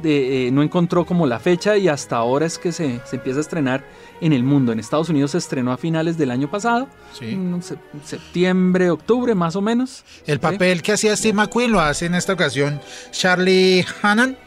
de, 0.02 0.48
eh, 0.48 0.52
no 0.52 0.62
encontró 0.62 1.06
como 1.06 1.26
la 1.26 1.40
fecha 1.40 1.78
y 1.78 1.88
hasta 1.88 2.18
ahora 2.18 2.46
es 2.46 2.58
que 2.58 2.72
se, 2.72 3.00
se 3.06 3.16
empieza 3.16 3.40
a 3.40 3.42
estrenar 3.42 3.84
en 4.22 4.34
el 4.34 4.44
mundo. 4.44 4.72
En 4.72 4.80
Estados 4.80 5.10
Unidos 5.10 5.32
se 5.32 5.38
estrenó 5.38 5.72
a 5.72 5.78
finales 5.78 6.18
del 6.18 6.32
año 6.32 6.50
pasado, 6.50 6.88
Sí. 7.18 7.26
en 7.30 7.62
septiembre, 8.04 8.90
octubre 8.90 9.36
más 9.36 9.56
o 9.56 9.62
menos. 9.62 10.04
El 10.26 10.40
papel 10.40 10.82
que 10.82 10.94
hacía 10.94 11.16
Steve 11.16 11.34
McQueen 11.34 11.72
lo 11.72 11.80
hace 11.82 12.06
en 12.06 12.16
esta 12.16 12.34
ocasión 12.34 12.80
Charlie 13.12 13.86
Hannan, 14.02 14.38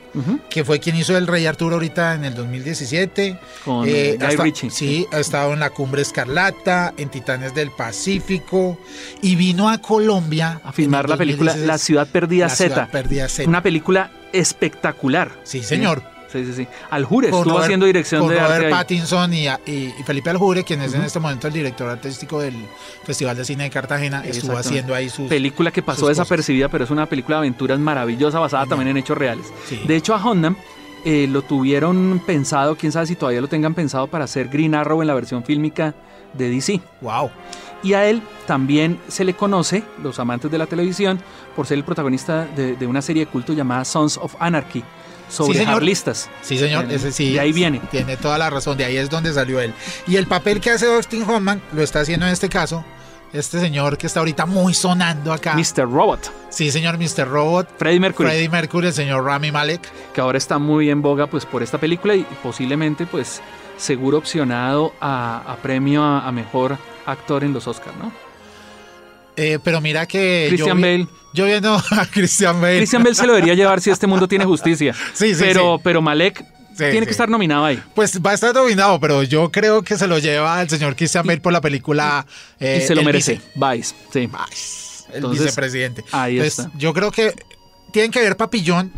que 0.48 0.64
fue 0.64 0.80
quien 0.80 0.96
hizo 0.96 1.16
El 1.16 1.28
Rey 1.28 1.46
Arturo 1.46 1.74
ahorita 1.76 2.14
en 2.16 2.24
el 2.24 2.34
2017. 2.34 3.38
Con 3.64 3.86
Eh, 3.88 4.16
Guy 4.18 4.24
ha 4.26 4.28
esta- 4.30 4.42
Ritchie. 4.42 4.70
Sí, 4.70 5.06
ha 5.12 5.20
estado 5.20 5.52
en 5.52 5.60
La 5.60 5.70
Cumbre 5.70 6.02
Escarlata, 6.02 6.92
en 6.96 7.08
Titanes 7.10 7.54
del 7.54 7.70
Pacífico 7.70 8.76
y 9.22 9.36
vino 9.36 9.68
a 9.68 9.78
Colombia 9.78 10.60
A 10.64 10.72
filmar 10.72 11.08
la 11.08 11.14
el 11.14 11.18
película 11.18 11.52
2016. 11.52 11.66
La 11.68 11.78
Ciudad 11.78 12.08
Perdida 12.08 12.48
Z. 12.48 12.74
Ciudad 12.74 12.90
Perdida 12.90 13.28
Z. 13.28 13.48
Una 13.48 13.62
película 13.62 14.10
espectacular. 14.32 15.30
Sí, 15.44 15.62
señor. 15.62 16.00
Sí, 16.00 16.19
sí, 16.32 16.52
sí. 16.52 16.66
Aljure 16.90 17.30
Con 17.30 17.38
estuvo 17.40 17.52
Robert- 17.54 17.64
haciendo 17.64 17.86
dirección 17.86 18.28
de 18.28 18.34
Robert 18.34 18.52
arte. 18.52 18.70
Pattinson 18.70 19.32
y, 19.34 19.46
y- 19.48 19.94
y 19.98 20.02
Felipe 20.04 20.30
Aljure, 20.30 20.64
quien 20.64 20.80
es 20.82 20.94
en 20.94 21.02
este 21.02 21.18
momento 21.20 21.46
el 21.48 21.52
director 21.54 21.88
artístico 21.88 22.40
del 22.40 22.54
Festival 23.04 23.36
de 23.36 23.44
Cine 23.44 23.64
de 23.64 23.70
Cartagena, 23.70 24.22
estuvo 24.24 24.56
haciendo 24.56 24.94
ahí 24.94 25.08
sus... 25.08 25.28
Película 25.28 25.70
que 25.70 25.82
pasó 25.82 26.08
desapercibida, 26.08 26.68
pero 26.68 26.84
es 26.84 26.90
una 26.90 27.06
película 27.06 27.36
de 27.36 27.40
aventuras 27.40 27.78
maravillosa 27.78 28.38
basada 28.38 28.62
Genial. 28.64 28.76
también 28.78 28.96
en 28.96 29.02
hechos 29.02 29.18
reales. 29.18 29.46
Sí. 29.68 29.80
De 29.86 29.96
hecho, 29.96 30.14
a 30.14 30.24
Honda 30.24 30.54
eh, 31.04 31.26
lo 31.30 31.42
tuvieron 31.42 32.20
pensado, 32.26 32.76
quién 32.76 32.92
sabe 32.92 33.06
si 33.06 33.16
todavía 33.16 33.40
lo 33.40 33.48
tengan 33.48 33.74
pensado 33.74 34.06
para 34.06 34.24
hacer 34.24 34.48
Green 34.48 34.74
Arrow 34.74 35.00
en 35.00 35.06
la 35.08 35.14
versión 35.14 35.44
fílmica 35.44 35.94
de 36.34 36.50
DC. 36.50 36.80
Wow. 37.00 37.30
Y 37.82 37.94
a 37.94 38.04
él 38.06 38.20
también 38.46 39.00
se 39.08 39.24
le 39.24 39.32
conoce, 39.32 39.82
los 40.02 40.18
amantes 40.18 40.50
de 40.50 40.58
la 40.58 40.66
televisión, 40.66 41.18
por 41.56 41.66
ser 41.66 41.78
el 41.78 41.84
protagonista 41.84 42.44
de, 42.54 42.76
de 42.76 42.86
una 42.86 43.00
serie 43.00 43.24
de 43.24 43.30
culto 43.30 43.54
llamada 43.54 43.86
Sons 43.86 44.18
of 44.18 44.34
Anarchy, 44.38 44.84
sobre 45.30 45.54
Sí, 45.54 45.58
señor. 45.64 45.76
harlistas. 45.76 46.28
Sí, 46.42 46.58
señor, 46.58 46.90
Eh, 46.90 46.96
ese 46.96 47.12
sí. 47.12 47.32
de 47.32 47.40
ahí 47.40 47.52
viene. 47.52 47.80
Tiene 47.90 48.16
toda 48.16 48.36
la 48.36 48.50
razón, 48.50 48.76
de 48.76 48.84
ahí 48.84 48.96
es 48.96 49.08
donde 49.08 49.32
salió 49.32 49.60
él. 49.60 49.72
Y 50.06 50.16
el 50.16 50.26
papel 50.26 50.60
que 50.60 50.70
hace 50.70 50.86
Dustin 50.86 51.22
Hoffman 51.22 51.62
lo 51.72 51.82
está 51.82 52.00
haciendo 52.00 52.26
en 52.26 52.32
este 52.32 52.48
caso 52.48 52.84
este 53.32 53.60
señor 53.60 53.96
que 53.96 54.08
está 54.08 54.18
ahorita 54.20 54.44
muy 54.44 54.74
sonando 54.74 55.32
acá. 55.32 55.54
Mr. 55.54 55.88
Robot, 55.88 56.32
Sí, 56.50 56.72
señor 56.72 56.98
Mr. 56.98 57.28
Robot. 57.28 57.68
Freddie 57.78 58.00
Mercury, 58.00 58.28
Freddie 58.28 58.48
Mercury, 58.48 58.88
el 58.88 58.92
señor 58.92 59.24
Rami 59.24 59.52
Malek. 59.52 59.80
que 60.12 60.20
ahora 60.20 60.36
está 60.36 60.58
muy 60.58 60.90
en 60.90 61.00
boga 61.00 61.28
pues 61.28 61.46
por 61.46 61.62
esta 61.62 61.78
película 61.78 62.16
y 62.16 62.26
posiblemente 62.42 63.06
pues 63.06 63.40
seguro 63.76 64.18
opcionado 64.18 64.92
a, 65.00 65.44
a 65.46 65.56
premio 65.58 66.02
a, 66.02 66.26
a 66.26 66.32
mejor 66.32 66.76
actor 67.06 67.44
en 67.44 67.52
los 67.52 67.68
Oscars, 67.68 67.96
¿no? 67.98 68.10
Eh, 69.42 69.58
pero 69.64 69.80
mira 69.80 70.06
que. 70.06 70.44
yo 70.50 70.56
Christian 70.56 70.76
vi- 70.76 70.82
Bale. 70.82 71.06
Yo 71.32 71.44
viendo 71.46 71.74
a 71.92 72.06
Christian 72.06 72.60
Bale. 72.60 72.76
Christian 72.78 73.02
Bale 73.02 73.14
se 73.14 73.26
lo 73.26 73.32
debería 73.34 73.54
llevar 73.54 73.80
si 73.80 73.90
este 73.90 74.06
mundo 74.06 74.28
tiene 74.28 74.44
justicia. 74.44 74.94
Sí, 75.14 75.34
sí, 75.34 75.40
pero, 75.40 75.76
sí. 75.76 75.80
pero 75.84 76.02
Malek 76.02 76.44
Sí, 76.70 76.76
tiene 76.86 77.00
sí. 77.00 77.04
que 77.06 77.10
estar 77.10 77.28
nominado 77.28 77.64
ahí. 77.64 77.82
Pues 77.94 78.20
va 78.20 78.30
a 78.30 78.34
estar 78.34 78.52
dominado, 78.54 78.98
pero 79.00 79.22
yo 79.22 79.50
creo 79.50 79.82
que 79.82 79.96
se 79.98 80.06
lo 80.06 80.18
lleva 80.18 80.60
el 80.62 80.68
señor 80.68 80.96
Christian 80.96 81.26
Bale 81.26 81.40
por 81.40 81.52
la 81.52 81.60
película. 81.60 82.26
eh, 82.58 82.80
y 82.82 82.86
se 82.86 82.94
lo 82.94 83.02
merece. 83.02 83.40
Vice. 83.54 83.74
Vice, 83.76 83.94
sí. 84.12 84.26
Vice, 84.26 85.04
el 85.10 85.16
Entonces, 85.16 85.42
vicepresidente. 85.44 86.04
ahí 86.12 86.36
Entonces, 86.38 86.58
está. 86.66 86.78
Yo 86.78 86.92
creo 86.94 87.10
que 87.10 87.34
tienen 87.92 88.10
que 88.10 88.20
ver 88.20 88.36
Papillón. 88.36 88.92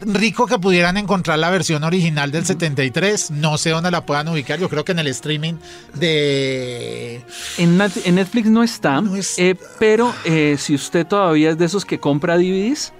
Rico 0.00 0.46
que 0.46 0.58
pudieran 0.58 0.96
encontrar 0.96 1.38
la 1.38 1.50
versión 1.50 1.82
original 1.84 2.30
del 2.30 2.44
73. 2.46 3.32
No 3.32 3.58
sé 3.58 3.70
dónde 3.70 3.90
la 3.90 4.06
puedan 4.06 4.28
ubicar. 4.28 4.58
Yo 4.60 4.68
creo 4.68 4.84
que 4.84 4.92
en 4.92 5.00
el 5.00 5.08
streaming 5.08 5.54
de. 5.94 7.22
En, 7.58 7.76
Netflix 7.78 8.48
no 8.48 8.62
está, 8.62 9.00
No 9.00 9.16
está. 9.16 9.42
eh, 9.42 9.56
pero 9.78 10.14
eh, 10.24 10.56
si 10.58 10.74
usted 10.74 11.06
todavía 11.06 11.50
es 11.50 11.58
de 11.58 11.64
esos 11.64 11.84
que 11.84 11.98
compra 11.98 12.36
DVDs, 12.36 12.92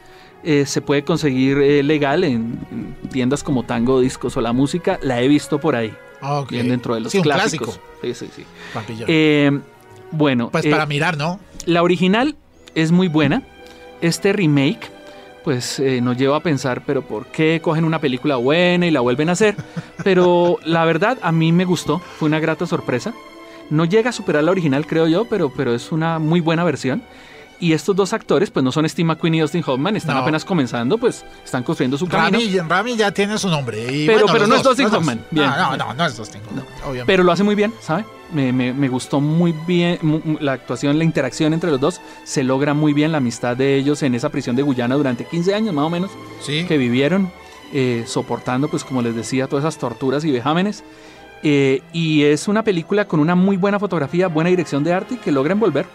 eh, 0.45 0.65
se 0.67 0.81
puede 0.81 1.05
conseguir 1.05 1.59
legal 1.85 2.25
en, 2.25 2.59
en 2.71 2.97
tiendas 3.11 3.43
como 3.43 3.65
Tango 3.65 4.01
Discos 4.01 4.37
o 4.37 4.41
La 4.41 4.53
Música. 4.53 4.99
La 5.03 5.21
he 5.23 5.29
visto 5.29 5.61
por 5.61 5.77
ahí, 5.77 5.93
Ah, 6.21 6.45
bien 6.51 6.69
dentro 6.69 6.95
de 6.95 7.01
los 7.03 7.13
Sí, 7.13 7.19
un 7.19 7.25
clásicos. 7.25 7.79
clásico. 7.79 7.87
Sí, 8.03 8.15
sí, 8.15 8.45
sí. 9.07 9.61
Bueno, 10.11 10.51
pues 10.51 10.67
para 10.67 10.87
mirar, 10.87 11.17
¿no? 11.17 11.39
la 11.67 11.83
original 11.83 12.35
es 12.75 12.93
muy 12.93 13.09
buena. 13.09 13.43
Este 14.01 14.33
remake, 14.33 14.91
pues 15.49 15.81
eh, 15.81 16.03
nos 16.03 16.19
lleva 16.19 16.37
a 16.37 16.41
pensar, 16.41 16.83
pero 16.85 17.01
¿por 17.01 17.25
qué 17.29 17.59
cogen 17.63 17.87
una 17.87 18.03
película 18.03 18.37
buena 18.37 18.87
y 18.87 18.91
la 18.91 19.01
vuelven 19.01 19.31
a 19.31 19.33
hacer? 19.33 19.57
Pero 20.05 20.59
la 20.63 20.85
verdad, 20.85 21.17
a 21.23 21.33
mí 21.33 21.53
me 21.53 21.65
gustó, 21.65 22.01
fue 22.01 22.29
una 22.29 22.39
grata 22.39 22.67
sorpresa. 22.67 23.15
No 23.71 23.87
llega 23.87 24.11
a 24.11 24.13
superar 24.13 24.45
la 24.45 24.51
original, 24.51 24.87
creo 24.87 25.09
yo, 25.09 25.25
pero, 25.25 25.51
pero 25.51 25.75
es 25.75 25.91
una 25.91 26.19
muy 26.19 26.41
buena 26.41 26.65
versión. 26.65 27.01
Y 27.61 27.73
estos 27.73 27.97
dos 27.97 28.13
actores, 28.13 28.51
pues 28.53 28.63
no 28.63 28.71
son 28.71 28.89
Steve 28.89 29.07
McQueen 29.09 29.35
y 29.35 29.41
Dustin 29.41 29.65
Hoffman, 29.67 29.97
están 29.97 30.15
No. 30.15 30.23
apenas 30.23 30.45
comenzando, 30.45 30.97
pues 30.97 31.25
están 31.45 31.65
construyendo 31.65 31.99
su 31.99 32.07
camino. 32.07 32.39
Rami, 32.39 32.59
Rami 32.69 32.97
ya 32.97 33.11
tiene 33.11 33.37
su 33.37 33.49
nombre. 33.49 33.83
y 33.93 34.07
Pero- 34.07 34.21
bueno, 34.21 34.33
pero 34.33 34.47
no 34.47 34.55
es 34.55 34.63
Dustin. 34.63 34.87
Hoffman. 34.87 35.25
Bien. 35.33 35.47
No, 35.51 35.77
no, 35.77 35.77
no, 35.77 35.95
no 35.95 36.07
es 36.07 36.17
Dustin 36.17 36.41
Hoffman. 36.47 37.05
Pero 37.05 37.25
lo 37.25 37.33
hace 37.33 37.43
muy 37.43 37.57
bien, 37.57 37.75
¿sabe? 37.81 38.05
Me, 38.33 38.53
me- 38.53 38.73
me 38.73 38.89
gustó 38.89 39.21
muy 39.21 39.53
bien 39.67 39.99
la 40.41 40.53
actuación, 40.53 40.99
la 40.99 41.05
interacción 41.05 41.53
entre 41.53 41.71
los 41.73 41.81
dos. 41.81 42.01
Se 42.25 42.45
logra 42.45 42.75
muy 42.75 42.93
bien 42.93 43.11
la 43.11 43.19
amistad 43.19 43.57
de 43.57 43.75
ellos 43.77 44.03
en 44.05 44.15
esa 44.15 44.29
prisión 44.29 44.55
de 44.55 44.63
Guyana 44.63 44.95
durante 44.95 45.25
15 45.25 45.53
años 45.55 45.75
más 45.75 45.85
o 45.87 45.91
menos 45.91 46.11
sí. 46.41 46.65
que 46.69 46.79
vivieron, 46.79 47.33
eh, 47.73 48.05
soportando, 48.07 48.69
pues 48.69 48.85
como 48.85 49.03
les 49.03 49.17
decía, 49.17 49.49
todas 49.49 49.65
esas 49.65 49.79
torturas 49.79 50.25
y 50.25 50.31
vejámenes. 50.31 50.85
Eh, 51.43 51.83
y 51.93 52.23
es 52.25 52.49
una 52.49 52.63
película 52.65 53.07
con 53.07 53.19
una 53.21 53.35
muy 53.35 53.57
buena 53.57 53.79
fotografía, 53.79 54.29
buena 54.29 54.51
dirección 54.51 54.85
de 54.85 54.93
arte 54.93 55.15
y 55.15 55.19
que 55.19 55.33
logra 55.33 55.53
envolver. 55.53 55.87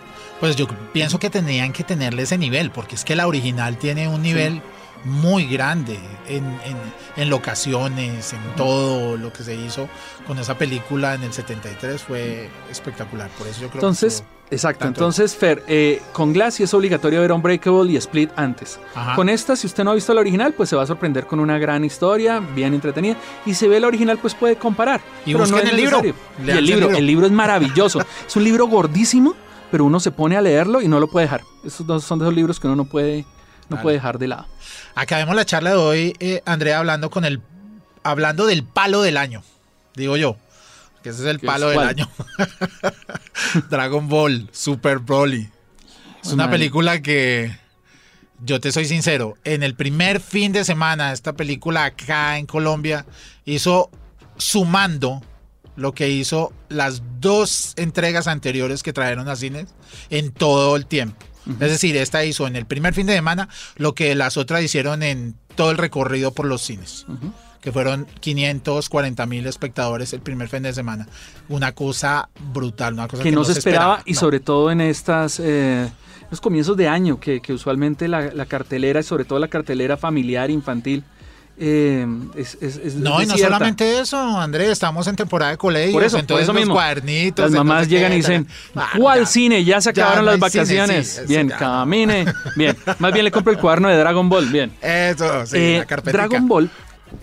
Pues 0.43 0.57
yo 0.57 0.67
pienso 0.91 1.19
que 1.19 1.29
tendrían 1.29 1.71
que 1.71 1.85
tenerle 1.85 2.23
ese 2.23 2.37
nivel, 2.37 2.69
porque 2.69 2.95
es 2.95 3.05
que 3.05 3.15
la 3.15 3.27
original 3.27 3.77
tiene 3.77 4.09
un 4.09 4.21
nivel 4.21 4.61
muy 5.05 5.45
grande 5.45 5.97
en, 6.27 6.43
en- 6.65 6.93
en 7.15 7.29
locaciones, 7.29 8.33
en 8.33 8.39
todo 8.57 9.15
lo 9.15 9.31
que 9.31 9.41
se 9.43 9.55
hizo 9.55 9.87
con 10.27 10.39
esa 10.39 10.57
película 10.57 11.13
en 11.13 11.23
el 11.23 11.31
73 11.31 12.01
fue 12.01 12.49
espectacular. 12.69 13.29
Por 13.37 13.47
eso 13.47 13.61
yo 13.61 13.67
creo 13.69 13.79
Entonces, 13.79 14.23
que... 14.49 14.55
exacto. 14.55 14.79
tanto- 14.83 14.99
Entonces, 14.99 15.33
Fer, 15.33 15.63
eh, 15.69 16.01
con 16.11 16.33
Glass 16.33 16.55
sí 16.55 16.63
es 16.63 16.73
obligatorio 16.73 17.21
ver 17.21 17.31
Unbreakable 17.31 17.93
y 17.93 17.95
Split 17.95 18.29
antes. 18.35 18.79
Ajá. 18.95 19.15
Con 19.15 19.29
esta, 19.29 19.55
si 19.55 19.67
usted 19.67 19.85
no 19.85 19.91
ha 19.91 19.95
visto 19.95 20.13
la 20.13 20.19
original, 20.19 20.53
pues 20.53 20.67
se 20.69 20.75
va 20.75 20.83
a 20.83 20.87
sorprender 20.87 21.25
con 21.25 21.39
una 21.39 21.57
gran 21.57 21.85
historia, 21.85 22.39
bien 22.39 22.73
entretenida. 22.73 23.15
Y 23.45 23.53
si 23.53 23.65
ve 23.69 23.79
la 23.79 23.87
original, 23.87 24.17
pues 24.17 24.35
puede 24.35 24.57
comparar. 24.57 24.99
Y 25.25 25.31
pero 25.33 25.47
no 25.47 25.57
es 25.57 25.69
el 25.69 25.77
libro. 25.77 26.01
Y 26.45 26.49
el 26.49 26.65
libro. 26.65 26.91
el 26.91 27.05
libro 27.07 27.25
es 27.27 27.31
maravilloso. 27.31 28.01
es 28.27 28.35
un 28.35 28.43
libro 28.43 28.67
gordísimo, 28.67 29.35
pero 29.73 29.85
uno 29.85 29.99
se 29.99 30.11
pone 30.11 30.37
a 30.37 30.41
leerlo 30.41 30.83
y 30.83 30.87
no 30.87 30.99
lo 30.99 31.07
puede 31.07 31.25
dejar. 31.25 31.41
Esos 31.65 31.87
dos 31.87 32.03
son 32.03 32.19
de 32.19 32.25
esos 32.25 32.35
libros 32.35 32.59
que 32.59 32.67
uno 32.67 32.75
no 32.75 32.85
puede, 32.85 33.21
no 33.69 33.77
Vale. 33.77 33.81
puede 33.81 33.95
dejar 33.95 34.19
de 34.19 34.27
lado. 34.27 34.45
Acabemos 34.93 35.35
la 35.35 35.45
charla 35.45 35.71
de 35.71 35.77
hoy, 35.77 36.15
eh, 36.19 36.43
Andrea, 36.45 36.77
hablando 36.77 37.09
con 37.09 37.25
el 37.25 37.41
hablando 38.03 38.45
del 38.45 38.63
palo 38.63 39.01
del 39.01 39.17
año, 39.17 39.41
digo 39.95 40.15
yo, 40.15 40.37
que 41.01 41.09
ese 41.09 41.23
es 41.23 41.27
el 41.27 41.39
¿Qué 41.39 41.47
palo 41.47 41.71
es 41.71 41.79
del 41.79 41.87
año. 41.87 42.07
Dragon 43.71 44.07
Ball, 44.07 44.47
Super 44.51 44.99
Broly. 44.99 45.49
Es 46.23 46.31
una 46.31 46.51
película 46.51 47.01
que 47.01 47.57
yo 48.45 48.59
te 48.59 48.71
soy 48.71 48.85
sincero, 48.85 49.39
en 49.43 49.63
el 49.63 49.73
primer 49.73 50.19
fin 50.19 50.51
de 50.51 50.65
semana 50.65 51.13
esta 51.13 51.33
película 51.33 51.85
acá 51.85 52.37
en 52.37 52.45
Colombia 52.45 53.07
hizo 53.43 53.89
sumando 54.37 55.23
lo 55.75 55.93
que 55.93 56.09
hizo 56.09 56.53
las 56.69 57.01
dos 57.19 57.73
entregas 57.77 58.27
anteriores 58.27 58.83
que 58.83 58.93
trajeron 58.93 59.27
a 59.29 59.35
cines 59.35 59.67
en 60.09 60.31
todo 60.31 60.75
el 60.75 60.85
tiempo. 60.85 61.17
Es 61.45 61.71
decir, 61.71 61.97
esta 61.97 62.23
hizo 62.23 62.47
en 62.47 62.55
el 62.55 62.65
primer 62.65 62.93
fin 62.93 63.05
de 63.05 63.13
semana 63.13 63.49
lo 63.75 63.93
que 63.93 64.15
las 64.15 64.37
otras 64.37 64.63
hicieron 64.63 65.03
en 65.03 65.35
todo 65.55 65.71
el 65.71 65.77
recorrido 65.77 66.31
por 66.31 66.45
los 66.45 66.61
cines, 66.61 67.05
que 67.59 67.71
fueron 67.71 68.07
540 68.21 69.25
mil 69.25 69.45
espectadores 69.45 70.13
el 70.13 70.21
primer 70.21 70.47
fin 70.47 70.63
de 70.63 70.73
semana. 70.73 71.07
Una 71.49 71.73
cosa 71.73 72.29
brutal, 72.53 72.93
una 72.93 73.09
cosa 73.09 73.23
que, 73.23 73.31
no 73.31 73.43
se 73.43 73.53
esperaba, 73.53 74.01
y 74.05 74.13
no. 74.13 74.19
sobre 74.19 74.39
todo 74.39 74.71
en 74.71 74.79
estas 74.79 75.41
eh, 75.41 75.89
los 76.31 76.39
comienzos 76.39 76.77
de 76.77 76.87
año, 76.87 77.19
que, 77.19 77.41
que 77.41 77.51
usualmente 77.51 78.07
la, 78.07 78.33
la 78.33 78.45
cartelera, 78.45 79.01
y 79.01 79.03
sobre 79.03 79.25
todo 79.25 79.37
la 79.39 79.49
cartelera 79.49 79.97
familiar, 79.97 80.49
infantil, 80.49 81.03
eh, 81.57 82.07
es, 82.35 82.57
es- 82.61 82.77
es 82.77 82.95
No, 82.95 83.21
y 83.21 83.25
no 83.25 83.37
solamente 83.37 83.99
eso, 83.99 84.17
Andrés, 84.39 84.69
estamos 84.69 85.05
en 85.07 85.15
temporada 85.15 85.51
de 85.51 85.57
colegios, 85.57 85.93
Por 85.93 86.03
eso, 86.03 86.15
por 86.17 86.21
entonces 86.21 86.43
eso 86.45 86.53
los 86.53 86.61
mismo. 86.61 86.73
cuadernitos. 86.73 87.43
Las 87.45 87.51
mamás 87.51 87.87
llegan 87.87 88.11
y 88.13 88.17
dicen, 88.17 88.47
ah, 88.75 88.89
¿cuál 88.97 89.19
ya. 89.21 89.25
cine? 89.27 89.63
Ya 89.63 89.79
se 89.81 89.93
Ya 89.93 90.03
acabaron 90.03 90.25
no 90.25 90.31
las 90.31 90.41
hay 90.41 90.49
cine, 90.51 90.65
sí, 90.65 90.75
vacaciones. 90.75 91.17
eso 91.19 91.27
bien, 91.27 91.49
ya. 91.49 91.57
camine. 91.57 92.25
Bien, 92.55 92.75
más 92.99 93.13
bien 93.13 93.25
le 93.25 93.31
compro 93.31 93.53
el 93.53 93.59
cuaderno 93.59 93.87
de 93.89 93.97
Dragon 93.97 94.27
Ball. 94.29 94.47
Bien. 94.47 94.71
Eso, 94.81 95.45
sí, 95.45 95.57
Eh, 95.57 95.85
la. 95.87 96.11
Dragon 96.11 96.47
Ball 96.47 96.69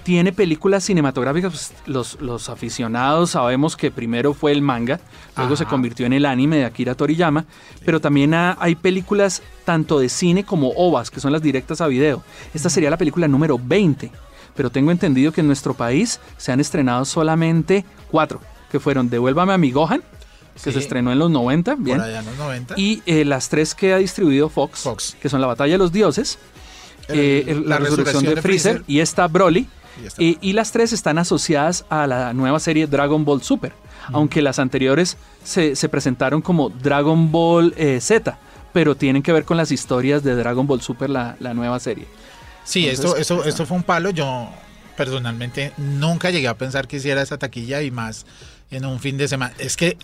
tiene 0.03 0.33
películas 0.33 0.85
cinematográficas. 0.85 1.51
pues, 1.53 1.73
los, 1.87 2.21
los 2.21 2.49
aficionados 2.49 3.31
sabemos 3.31 3.77
que 3.77 3.91
primero 3.91 4.35
fue 4.35 4.53
el 4.53 4.63
manga, 4.63 5.01
luego 5.37 5.57
se 5.57 5.67
convirtió 5.67 6.07
en 6.07 6.13
el 6.13 6.27
anime 6.27 6.59
de 6.59 6.65
Akira 6.65 6.95
Toriyama, 6.95 7.45
pero 7.85 8.01
también 8.01 8.35
ha- 8.35 8.57
hay 8.61 8.75
películas 8.75 9.43
tanto 9.65 9.99
de 9.99 10.09
cine 10.09 10.45
como 10.45 10.71
OVAs, 10.71 11.11
que 11.11 11.21
son 11.21 11.33
las 11.33 11.43
directas 11.43 11.81
a 11.81 11.87
video. 11.87 12.23
Esta 12.55 12.69
sería 12.71 12.91
la 12.91 12.97
película 12.97 13.29
número 13.29 13.59
20, 13.63 14.11
pero 14.57 14.71
tengo 14.71 14.91
entendido 14.91 15.33
que 15.33 15.41
en 15.43 15.47
nuestro 15.47 15.75
país 15.75 16.21
se 16.37 16.53
han 16.53 16.61
estrenado 16.61 17.05
solamente 17.05 17.85
cuatro, 18.11 18.41
que 18.71 18.81
fueron 18.81 19.09
Devuélvame 19.11 19.53
a 19.53 19.59
mi 19.59 19.71
Gohan, 19.71 20.03
que 20.55 20.61
Sí. 20.61 20.73
se 20.73 20.79
estrenó 20.81 21.11
en 21.13 21.19
los 21.19 21.31
90, 21.31 21.75
bien, 21.77 21.99
Por 21.99 22.07
allá 22.07 22.21
en 22.21 22.27
los 22.27 22.37
90. 22.37 22.75
y 22.77 23.03
eh, 23.07 23.25
las 23.25 23.49
tres 23.49 23.75
que 23.75 23.93
ha 23.95 23.97
distribuido 23.99 24.49
Fox, 24.49 24.81
Fox. 24.81 25.17
que 25.21 25.29
son 25.29 25.41
La 25.41 25.47
Batalla 25.47 25.73
de 25.75 25.79
los 25.79 25.93
Dioses, 25.93 26.39
eh, 27.09 27.45
el- 27.49 27.69
la, 27.69 27.79
resurrección, 27.79 28.25
de, 28.25 28.41
Freezer, 28.43 28.83
y 28.87 29.01
está 29.01 29.27
Broly. 29.27 29.69
Y 30.19 30.53
las 30.53 30.73
tres 30.73 30.93
están 30.93 31.19
asociadas 31.19 31.85
a 31.89 32.07
la 32.07 32.33
nueva 32.33 32.61
serie 32.61 32.87
Dragon 32.87 33.25
Ball 33.25 33.43
Super, 33.43 33.73
aunque 34.13 34.43
las 34.43 34.59
anteriores 34.59 35.17
se, 35.45 35.77
se 35.77 35.89
presentaron 35.89 36.43
como 36.43 36.71
Dragon 36.71 37.31
Ball 37.31 37.75
eh, 37.77 38.01
Z, 38.01 38.39
pero 38.73 38.95
tienen 38.95 39.23
que 39.23 39.33
ver 39.33 39.45
con 39.45 39.57
las 39.57 39.73
historias 39.73 40.23
de 40.23 40.35
Dragon 40.35 40.67
Ball 40.67 40.81
Super, 40.81 41.11
la, 41.11 41.37
la 41.41 41.55
nueva 41.55 41.79
serie. 41.81 42.07
Sí, 42.65 42.89
Entonces, 42.89 43.21
esto, 43.21 43.37
esto, 43.37 43.49
esto 43.49 43.67
fue 43.67 43.77
un 43.77 43.83
palo. 43.83 44.11
Yo 44.11 44.49
personalmente 44.97 45.73
nunca 45.77 46.31
llegué 46.31 46.49
a 46.49 46.57
pensar 46.57 46.87
que 46.87 46.97
hiciera 46.97 47.23
esa 47.23 47.39
taquilla 47.39 47.83
y 47.83 47.91
más 47.91 48.27
en 48.71 48.85
un 48.85 49.01
fin 49.01 49.17
de 49.17 49.29
semana. 49.29 49.53
Es 49.59 49.77
que, 49.77 49.97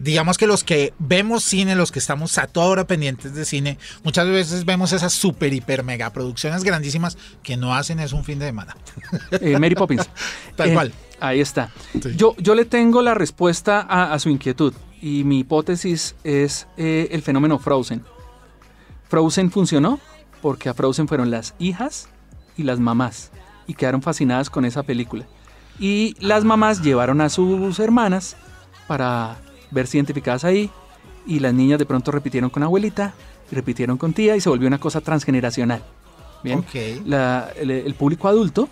digamos 0.00 0.36
que 0.38 0.46
los 0.46 0.64
que 0.64 0.92
vemos 0.98 1.44
cine, 1.44 1.74
los 1.76 1.92
que 1.92 1.98
estamos 1.98 2.36
a 2.38 2.46
toda 2.46 2.66
hora 2.66 2.86
pendientes 2.86 3.34
de 3.34 3.44
cine, 3.44 3.78
muchas 4.04 4.26
veces 4.28 4.64
vemos 4.64 4.92
esas 4.92 5.12
super, 5.12 5.52
hiper, 5.52 5.82
mega 5.84 6.10
producciones 6.10 6.64
grandísimas 6.64 7.16
que 7.42 7.56
no 7.56 7.74
hacen 7.74 8.00
eso 8.00 8.16
un 8.16 8.24
fin 8.24 8.38
de 8.38 8.46
semana. 8.46 8.76
Eh, 9.32 9.58
Mary 9.58 9.74
Poppins. 9.74 10.08
Tal 10.56 10.70
Eh, 10.70 10.74
cual. 10.74 10.92
Ahí 11.20 11.40
está. 11.40 11.70
Sí. 12.02 12.14
Yo, 12.16 12.34
yo 12.38 12.54
le 12.54 12.64
tengo 12.64 13.02
la 13.02 13.14
respuesta 13.14 13.80
a, 13.88 14.12
a 14.12 14.18
su 14.18 14.28
inquietud 14.30 14.72
y 15.02 15.24
mi 15.24 15.40
hipótesis 15.40 16.14
es 16.24 16.66
eh, 16.76 17.08
el 17.12 17.22
fenómeno 17.22 17.58
Frozen. 17.58 18.02
Frozen 19.08 19.50
funcionó 19.50 20.00
porque 20.40 20.68
a 20.68 20.74
Frozen 20.74 21.08
fueron 21.08 21.30
las 21.30 21.54
hijas 21.58 22.08
y 22.56 22.62
las 22.62 22.78
mamás 22.78 23.30
y 23.66 23.74
quedaron 23.74 24.02
fascinadas 24.02 24.50
con 24.50 24.64
esa 24.64 24.82
película. 24.82 25.26
Y 25.78 26.14
las 26.20 26.44
mamás 26.44 26.82
llevaron 26.82 27.20
a 27.20 27.28
sus 27.28 27.78
hermanas 27.78 28.36
para 28.86 29.36
verse 29.70 29.96
identificadas 29.98 30.44
ahí 30.44 30.70
y 31.26 31.38
las 31.40 31.52
niñas 31.54 31.78
de 31.78 31.86
pronto 31.86 32.10
repitieron 32.10 32.50
con 32.50 32.62
abuelita, 32.62 33.14
repitieron 33.52 33.98
con 33.98 34.12
tía 34.12 34.36
y 34.36 34.40
se 34.40 34.48
volvió 34.48 34.66
una 34.68 34.78
cosa 34.78 35.00
transgeneracional. 35.00 35.82
Bien. 36.42 36.64
La- 37.04 37.50
el, 37.58 37.70
el 37.70 37.94
público 37.94 38.28
adulto 38.28 38.68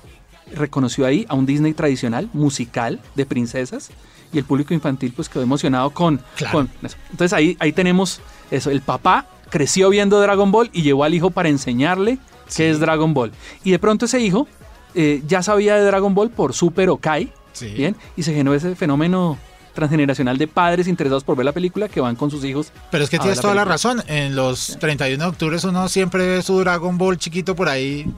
reconoció 0.55 1.05
ahí 1.05 1.27
a 1.29 1.35
un 1.35 1.45
Disney 1.47 1.75
tradicional, 1.75 2.31
musical, 2.33 3.01
de 3.15 3.27
princesas, 3.27 3.91
y 4.33 4.39
el 4.39 4.45
público 4.45 4.73
infantil 4.75 5.13
pues 5.15 5.29
quedó 5.29 5.43
emocionado 5.43 5.91
con, 5.91 6.21
Claro. 6.37 6.53
con 6.59 6.71
eso. 6.83 6.97
Entonces 7.11 7.33
ahí, 7.35 7.57
ahí 7.61 7.73
tenemos 7.73 8.21
eso, 8.51 8.71
el 8.71 8.81
papá 8.81 9.27
creció 9.51 9.91
viendo 9.91 10.21
Dragon 10.21 10.51
Ball 10.51 10.71
y 10.73 10.83
llevó 10.83 11.05
al 11.05 11.15
hijo 11.15 11.31
para 11.31 11.49
enseñarle 11.49 12.19
Sí. 12.47 12.59
qué 12.59 12.71
es 12.71 12.81
Dragon 12.81 13.13
Ball. 13.13 13.33
Y 13.65 13.71
de 13.73 13.79
pronto 13.79 14.07
ese 14.07 14.21
hijo 14.21 14.47
eh, 14.95 15.23
ya 15.27 15.43
sabía 15.43 15.77
de 15.77 15.83
Dragon 15.85 16.15
Ball 16.15 16.31
por 16.31 16.55
Super 16.55 16.89
o 16.89 16.97
Kai, 16.97 17.31
Sí. 17.53 17.69
¿bien? 17.75 17.95
Y 18.17 18.23
se 18.23 18.33
generó 18.33 18.55
ese 18.55 18.75
fenómeno 18.75 19.37
transgeneracional 19.79 20.37
de 20.39 20.49
padres 20.49 20.89
interesados 20.89 21.23
por 21.23 21.37
ver 21.37 21.45
la 21.45 21.53
película 21.53 21.89
que 21.89 22.01
van 22.01 22.17
con 22.17 22.33
sus 22.33 22.45
hijos. 22.45 22.73
Pero 22.91 23.05
es 23.05 23.11
que 23.11 23.19
tienes 23.21 23.41
toda 23.41 23.55
la 23.55 23.65
razón. 23.65 24.03
En 24.09 24.35
los 24.35 24.77
31 24.81 25.23
de 25.23 25.31
octubre 25.31 25.57
uno 25.63 25.89
siempre 25.89 26.27
ve 26.27 26.43
su 26.43 26.59
Dragon 26.59 26.99
Ball 26.99 27.17
chiquito 27.17 27.55
por 27.55 27.69
ahí 27.69 28.13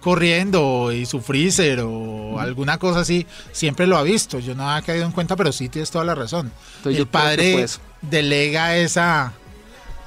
corriendo 0.00 0.90
y 0.90 1.06
su 1.06 1.20
Freezer 1.20 1.80
o 1.80 2.40
alguna 2.40 2.78
cosa 2.78 3.00
así. 3.00 3.24
Siempre 3.52 3.86
lo 3.86 3.96
ha 3.96 4.02
visto. 4.02 4.40
Yo 4.40 4.56
no 4.56 4.68
había 4.68 4.84
caído 4.84 5.06
en 5.06 5.12
cuenta, 5.12 5.36
pero 5.36 5.52
sí 5.52 5.68
tienes 5.68 5.92
toda 5.92 6.04
la 6.04 6.16
razón. 6.16 6.50
Entonces, 6.78 7.00
El 7.00 7.06
padre 7.06 7.66
delega 8.02 8.76
esa 8.76 9.32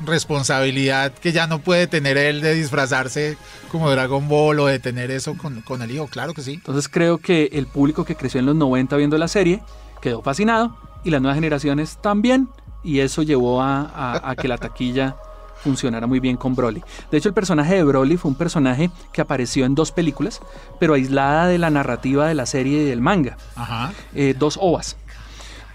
responsabilidad 0.01 1.13
que 1.13 1.31
ya 1.31 1.47
no 1.47 1.59
puede 1.59 1.87
tener 1.87 2.17
él 2.17 2.41
de 2.41 2.55
disfrazarse 2.55 3.37
como 3.71 3.89
Dragon 3.89 4.27
Ball 4.27 4.59
o 4.59 4.65
de 4.65 4.79
tener 4.79 5.11
eso 5.11 5.37
con, 5.37 5.61
con 5.61 5.81
el 5.81 5.91
hijo. 5.91 6.07
Claro 6.07 6.33
que 6.33 6.41
sí. 6.41 6.55
Entonces 6.55 6.89
creo 6.89 7.19
que 7.19 7.49
el 7.53 7.67
público 7.67 8.03
que 8.03 8.15
creció 8.15 8.41
en 8.41 8.47
los 8.47 8.55
90 8.55 8.97
viendo 8.97 9.17
la 9.17 9.29
serie 9.29 9.61
quedó 10.01 10.21
fascinado 10.21 10.88
y 11.03 11.09
las 11.09 11.21
nuevas 11.21 11.35
generaciones 11.35 11.97
también 12.01 12.49
y 12.83 12.99
eso 12.99 13.23
llevó 13.23 13.61
a, 13.61 13.81
a- 13.81 14.29
a 14.31 14.35
que 14.35 14.47
la 14.47 14.57
taquilla 14.65 15.15
funcionara 15.63 16.07
muy 16.07 16.21
bien 16.21 16.37
con 16.37 16.55
Broly. 16.55 16.81
De 17.11 17.17
hecho 17.17 17.27
el 17.27 17.33
personaje 17.35 17.75
de 17.75 17.83
Broly 17.83 18.15
fue 18.15 18.31
un 18.31 18.37
personaje 18.37 18.89
que 19.11 19.19
apareció 19.21 19.65
en 19.65 19.75
dos 19.75 19.91
películas, 19.91 20.39
pero 20.79 20.93
aislada 20.93 21.47
de 21.47 21.57
la 21.57 21.69
narrativa 21.69 22.27
de 22.27 22.33
la 22.33 22.45
serie 22.45 22.81
y 22.81 22.85
del 22.85 23.01
manga. 23.01 23.35
Ajá. 23.57 23.91
Eh, 24.15 24.35
dos 24.39 24.57
ovas. 24.61 24.95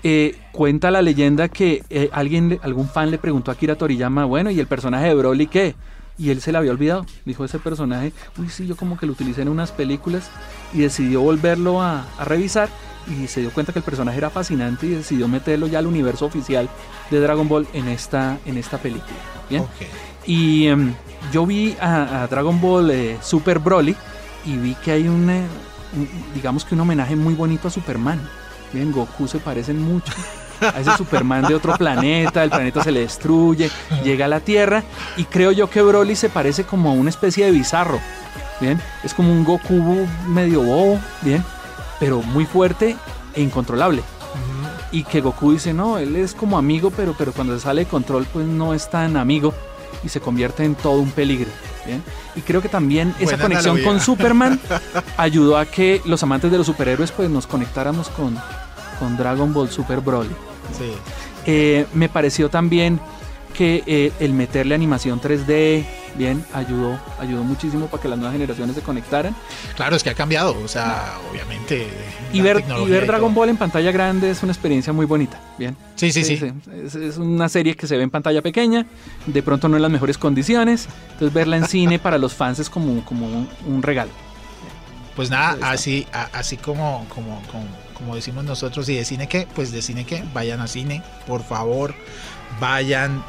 Eh, 0.02 0.38
cuenta 0.52 0.90
la 0.90 1.00
leyenda 1.02 1.48
que 1.48 1.82
eh, 1.90 2.10
alguien, 2.12 2.58
algún 2.62 2.88
fan 2.88 3.10
le 3.10 3.18
preguntó 3.18 3.50
a 3.50 3.54
Akira 3.54 3.74
Toriyama, 3.76 4.24
bueno, 4.26 4.50
¿y 4.50 4.60
el 4.60 4.66
personaje 4.66 5.06
de 5.06 5.14
Broly 5.14 5.46
qué? 5.46 5.74
Y 6.16 6.30
él 6.30 6.40
se 6.40 6.52
le 6.52 6.58
había 6.58 6.70
olvidado. 6.70 7.04
Dijo 7.24 7.44
ese 7.44 7.58
personaje, 7.58 8.12
uy, 8.38 8.48
sí, 8.48 8.66
yo 8.66 8.76
como 8.76 8.96
que 8.96 9.06
lo 9.06 9.12
utilicé 9.12 9.42
en 9.42 9.48
unas 9.48 9.72
películas 9.72 10.30
y 10.72 10.78
decidió 10.80 11.20
volverlo 11.22 11.82
a, 11.82 12.04
a 12.18 12.24
revisar 12.24 12.68
y 13.06 13.26
se 13.26 13.40
dio 13.40 13.50
cuenta 13.50 13.72
que 13.72 13.80
el 13.80 13.84
personaje 13.84 14.16
era 14.18 14.30
fascinante 14.30 14.86
y 14.86 14.90
decidió 14.90 15.26
meterlo 15.28 15.66
ya 15.66 15.78
al 15.80 15.86
universo 15.86 16.24
oficial 16.26 16.68
de 17.10 17.20
Dragon 17.20 17.48
Ball 17.48 17.66
en 17.72 17.88
esta, 17.88 18.38
en 18.46 18.56
esta 18.56 18.78
película. 18.78 19.16
Bien. 19.50 19.64
Y 20.26 20.68
em, 20.68 20.94
yo 21.32 21.44
vi 21.46 21.76
a, 21.80 22.22
a 22.22 22.26
Dragon 22.28 22.58
Ball 22.60 22.90
eh, 22.92 23.18
Super 23.20 23.58
Broly 23.58 23.94
y 24.46 24.56
vi 24.56 24.74
que 24.76 24.92
hay 24.92 25.08
un, 25.08 25.28
eh, 25.28 25.42
un- 25.96 26.08
digamos 26.34 26.64
que 26.64 26.74
un 26.74 26.80
homenaje 26.80 27.14
muy 27.16 27.34
bonito 27.34 27.68
a 27.68 27.70
Superman. 27.70 28.20
Bien, 28.72 28.90
Goku 28.90 29.28
se 29.28 29.38
parecen 29.38 29.82
mucho 29.82 30.12
a 30.68 30.80
ese 30.80 30.96
Superman 30.96 31.46
de 31.46 31.54
otro 31.54 31.76
planeta, 31.76 32.42
el 32.42 32.50
planeta 32.50 32.82
se 32.82 32.92
le 32.92 33.00
destruye, 33.00 33.70
llega 34.02 34.26
a 34.26 34.28
la 34.28 34.40
Tierra 34.40 34.82
y 35.16 35.24
creo 35.24 35.52
yo 35.52 35.68
que 35.68 35.82
Broly 35.82 36.16
se 36.16 36.28
parece 36.28 36.64
como 36.64 36.90
a 36.90 36.92
una 36.92 37.10
especie 37.10 37.46
de 37.46 37.50
bizarro. 37.50 38.00
Bien, 38.60 38.80
es 39.02 39.14
como 39.14 39.32
un 39.32 39.44
Goku 39.44 40.06
medio 40.28 40.62
bobo, 40.62 40.98
bien, 41.22 41.44
pero 41.98 42.22
muy 42.22 42.46
fuerte 42.46 42.96
e 43.34 43.42
incontrolable 43.42 44.02
y 44.94 45.02
que 45.02 45.20
Goku 45.20 45.52
dice, 45.52 45.74
no, 45.74 45.98
él 45.98 46.14
es 46.14 46.34
como 46.34 46.56
amigo, 46.56 46.92
pero, 46.92 47.14
pero 47.18 47.32
cuando 47.32 47.54
se 47.54 47.64
sale 47.64 47.84
de 47.84 47.90
control, 47.90 48.26
pues 48.32 48.46
no 48.46 48.74
es 48.74 48.88
tan 48.88 49.16
amigo 49.16 49.52
y 50.04 50.08
se 50.08 50.20
convierte 50.20 50.64
en 50.64 50.76
todo 50.76 51.00
un 51.00 51.10
peligro. 51.10 51.50
¿bien? 51.84 52.00
Y 52.36 52.42
creo 52.42 52.62
que 52.62 52.68
también 52.68 53.12
esa 53.18 53.36
conexión 53.36 53.76
analogía. 53.76 53.84
con 53.84 54.00
Superman 54.00 54.60
ayudó 55.16 55.58
a 55.58 55.66
que 55.66 56.00
los 56.04 56.22
amantes 56.22 56.52
de 56.52 56.58
los 56.58 56.66
superhéroes 56.66 57.10
pues 57.10 57.28
nos 57.28 57.48
conectáramos 57.48 58.08
con, 58.08 58.38
con 58.98 59.16
Dragon 59.16 59.52
Ball 59.52 59.70
Super 59.70 60.00
Broly. 60.00 60.34
Sí. 60.76 60.92
Eh, 61.46 61.86
me 61.92 62.08
pareció 62.08 62.48
también 62.48 63.00
que 63.54 63.84
eh, 63.86 64.12
el 64.18 64.32
meterle 64.32 64.74
animación 64.74 65.20
3D, 65.20 65.84
bien, 66.16 66.44
ayudó, 66.52 66.98
ayudó 67.20 67.44
muchísimo 67.44 67.86
para 67.86 68.02
que 68.02 68.08
las 68.08 68.18
nuevas 68.18 68.34
generaciones 68.34 68.74
se 68.74 68.82
conectaran. 68.82 69.34
Claro, 69.76 69.94
es 69.94 70.02
que 70.02 70.10
ha 70.10 70.14
cambiado. 70.14 70.58
O 70.62 70.68
sea, 70.68 71.14
obviamente. 71.30 71.86
Y 72.32 72.40
ver, 72.40 72.64
y 72.84 72.90
ver 72.90 73.04
y 73.04 73.06
Dragon 73.06 73.32
todo. 73.32 73.40
Ball 73.40 73.50
en 73.50 73.56
pantalla 73.56 73.92
grande 73.92 74.30
es 74.30 74.42
una 74.42 74.52
experiencia 74.52 74.92
muy 74.92 75.06
bonita, 75.06 75.40
bien. 75.56 75.76
Sí, 75.94 76.12
sí, 76.12 76.24
sí. 76.24 76.52
Es, 76.84 76.96
es 76.96 77.16
una 77.16 77.48
serie 77.48 77.76
que 77.76 77.86
se 77.86 77.96
ve 77.96 78.02
en 78.02 78.10
pantalla 78.10 78.42
pequeña, 78.42 78.86
de 79.26 79.42
pronto 79.42 79.68
no 79.68 79.76
en 79.76 79.82
las 79.82 79.90
mejores 79.90 80.18
condiciones, 80.18 80.88
entonces 81.12 81.32
verla 81.32 81.56
en 81.56 81.66
cine 81.66 81.98
para 82.00 82.18
los 82.18 82.34
fans 82.34 82.58
es 82.58 82.68
como, 82.68 83.04
como 83.04 83.26
un, 83.26 83.48
un 83.66 83.82
regalo. 83.82 84.10
Pues 85.14 85.30
nada, 85.30 85.56
así, 85.70 86.08
así 86.32 86.56
como, 86.56 87.06
como, 87.08 87.40
como, 87.50 87.64
como 87.94 88.14
decimos 88.14 88.44
nosotros, 88.44 88.88
y 88.88 88.96
de 88.96 89.04
cine 89.04 89.26
que, 89.26 89.46
pues 89.54 89.72
de 89.72 89.82
cine 89.82 90.04
que, 90.04 90.22
vayan 90.34 90.60
a 90.60 90.66
cine, 90.66 91.02
por 91.26 91.42
favor, 91.42 91.94
vayan, 92.60 93.24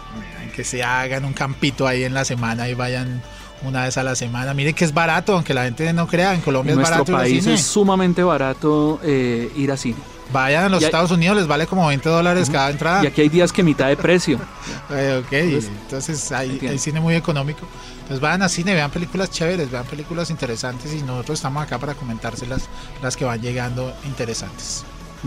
que 0.56 0.64
se 0.64 0.84
hagan 0.84 1.26
un 1.26 1.34
campito 1.34 1.88
ahí 1.88 2.04
en 2.04 2.14
la 2.14 2.26
semana 2.26 2.68
y 2.68 2.74
vayan 2.74 3.22
una 3.64 3.84
vez 3.84 3.98
a 3.98 4.04
la 4.04 4.16
semana. 4.16 4.54
Miren 4.54 4.76
que 4.76 4.86
es 4.86 4.94
barato, 4.94 5.34
aunque 5.34 5.54
la 5.54 5.64
gente 5.64 5.92
no 5.94 6.08
crea, 6.08 6.34
en 6.34 6.42
Colombia 6.42 6.74
En 6.74 6.80
es 6.80 6.90
nuestro 6.90 7.06
barato 7.06 7.12
ir 7.12 7.18
país 7.18 7.44
cine. 7.44 7.56
es 7.56 7.62
sumamente 7.62 8.24
barato 8.24 9.00
eh, 9.04 9.52
ir 9.56 9.72
a 9.72 9.78
cine. 9.78 10.15
Vayan 10.34 10.66
a 10.66 10.70
los 10.70 10.82
Y 10.82 10.86
hay- 10.86 10.88
Estados 10.88 11.12
Unidos, 11.12 11.38
les 11.38 11.48
vale 11.48 11.68
como 11.68 11.88
20 11.88 12.10
dólares 12.10 12.50
cada 12.50 12.70
entrada. 12.70 13.04
Y 13.04 13.08
aquí 13.08 13.22
hay 13.22 13.30
días 13.30 13.52
que 13.54 13.64
mitad 13.64 13.88
de 13.88 13.98
precio. 13.98 14.40
Eh, 14.92 15.22
ok, 15.26 15.34
Entonces, 15.34 15.72
entonces 15.82 16.32
hay, 16.32 16.78
cine 16.80 17.00
muy 17.00 17.16
económico. 17.16 17.62
Entonces 18.02 18.20
vayan 18.20 18.44
a 18.44 18.50
cine, 18.50 18.74
vean 18.76 18.92
películas 18.92 19.32
chéveres, 19.32 19.72
vean 19.72 19.86
películas 19.86 20.30
interesantes 20.30 20.94
y 20.94 21.02
nosotros 21.02 21.40
estamos 21.40 21.64
acá 21.64 21.80
para 21.80 21.96
comentárselas 21.96 22.64
las 23.02 23.18
que 23.18 23.26
van 23.26 23.42
llegando 23.42 23.92
interesantes. 24.06 24.84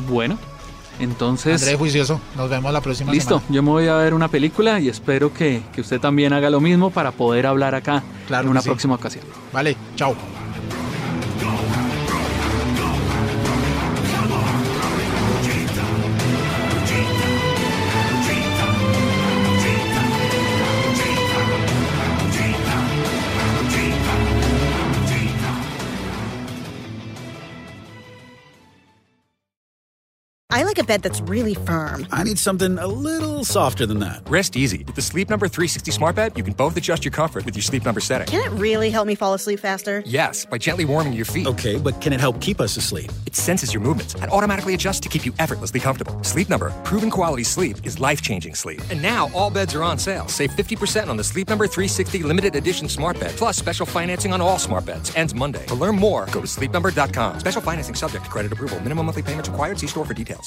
Bueno, 0.09 0.39
entonces... 1.01 1.61
André 1.61 1.77
Juicioso, 1.77 2.21
nos 2.37 2.49
vemos 2.49 2.73
la 2.73 2.81
próxima 2.81 3.11
Listo, 3.13 3.39
semana. 3.41 3.47
yo 3.55 3.63
me 3.65 3.71
voy 3.71 3.89
a 3.89 3.95
ver 3.97 4.15
una 4.15 4.29
película 4.29 4.79
y 4.79 4.89
espero 4.89 5.33
que, 5.35 5.63
que 5.73 5.81
usted 5.81 5.99
también 6.01 6.33
haga 6.33 6.51
lo 6.51 6.61
mismo 6.61 6.91
para 6.91 7.11
poder 7.11 7.47
hablar 7.47 7.75
acá 7.75 8.03
Claro 8.29 8.45
en 8.45 8.51
una 8.51 8.61
sí. 8.63 8.69
próxima 8.69 8.95
ocasión. 8.95 9.25
Vale, 9.53 9.77
chao. 9.97 10.15
I 30.59 30.65
like 30.65 30.81
a 30.81 30.83
bed 30.83 31.03
that's 31.03 31.21
really 31.21 31.55
firm. 31.55 32.05
I 32.11 32.25
need 32.25 32.37
something 32.37 32.81
a 32.81 32.87
little 32.89 33.45
softer 33.45 33.87
than 33.87 34.01
that. 34.01 34.29
Rest 34.29 34.57
easy. 34.57 34.83
With 34.83 34.97
the 34.97 35.03
Sleep 35.03 35.31
Number 35.31 35.47
360 35.47 35.93
smart 35.93 36.17
bed, 36.17 36.37
you 36.37 36.43
can 36.43 36.53
both 36.53 36.77
adjust 36.77 37.05
your 37.05 37.13
comfort 37.13 37.45
with 37.45 37.55
your 37.55 37.63
Sleep 37.63 37.85
Number 37.85 38.01
setting. 38.01 38.27
Can 38.27 38.45
it 38.45 38.59
really 38.59 38.91
help 38.91 39.07
me 39.07 39.15
fall 39.15 39.35
asleep 39.35 39.61
faster? 39.61 40.03
Yes, 40.05 40.47
by 40.47 40.59
gently 40.59 40.85
warming 40.85 41.13
your 41.13 41.27
feet. 41.27 41.47
Okay, 41.47 41.79
but 41.79 42.01
can 42.01 42.13
it 42.13 42.19
help 42.19 42.41
keep 42.41 42.61
us 42.61 42.77
asleep? 42.77 43.13
It 43.25 43.37
senses 43.37 43.73
your 43.73 43.81
movements 43.81 44.15
and 44.17 44.33
automatically 44.33 44.75
adjusts 44.75 44.99
to 44.99 45.09
keep 45.09 45.25
you 45.25 45.33
effortlessly 45.39 45.79
comfortable. 45.79 46.21
Sleep 46.25 46.49
Number, 46.49 46.71
proven 46.83 47.09
quality 47.09 47.45
sleep 47.45 47.77
is 47.87 48.01
life-changing 48.01 48.57
sleep. 48.57 48.81
And 48.91 49.01
now 49.01 49.31
all 49.35 49.51
beds 49.51 49.77
are 49.77 49.85
on 49.85 49.97
sale. 49.97 50.27
Save 50.27 50.51
50% 50.51 51.07
on 51.07 51.17
the 51.17 51.23
Sleep 51.23 51.49
Number 51.49 51.69
360 51.69 52.25
limited 52.25 52.57
edition 52.57 52.89
smart 52.89 53.21
bed, 53.21 53.31
plus 53.37 53.57
special 53.57 53.87
financing 53.87 54.33
on 54.33 54.41
all 54.41 54.59
smart 54.59 54.85
beds. 54.85 55.15
Ends 55.15 55.37
Monday. 55.37 55.65
To 55.67 55.77
learn 55.77 55.95
more, 55.95 56.27
go 56.33 56.41
to 56.41 56.49
sleepnumber.com. 56.49 57.39
Special 57.39 57.63
financing 57.63 57.95
subject 57.95 58.25
to 58.25 58.31
credit 58.33 58.53
approval. 58.53 58.81
Minimum 58.81 59.07
monthly 59.07 59.23
payments 59.23 59.49
required. 59.49 59.79
See 59.79 59.87
store 59.87 60.05
for 60.05 60.15
details. 60.15 60.47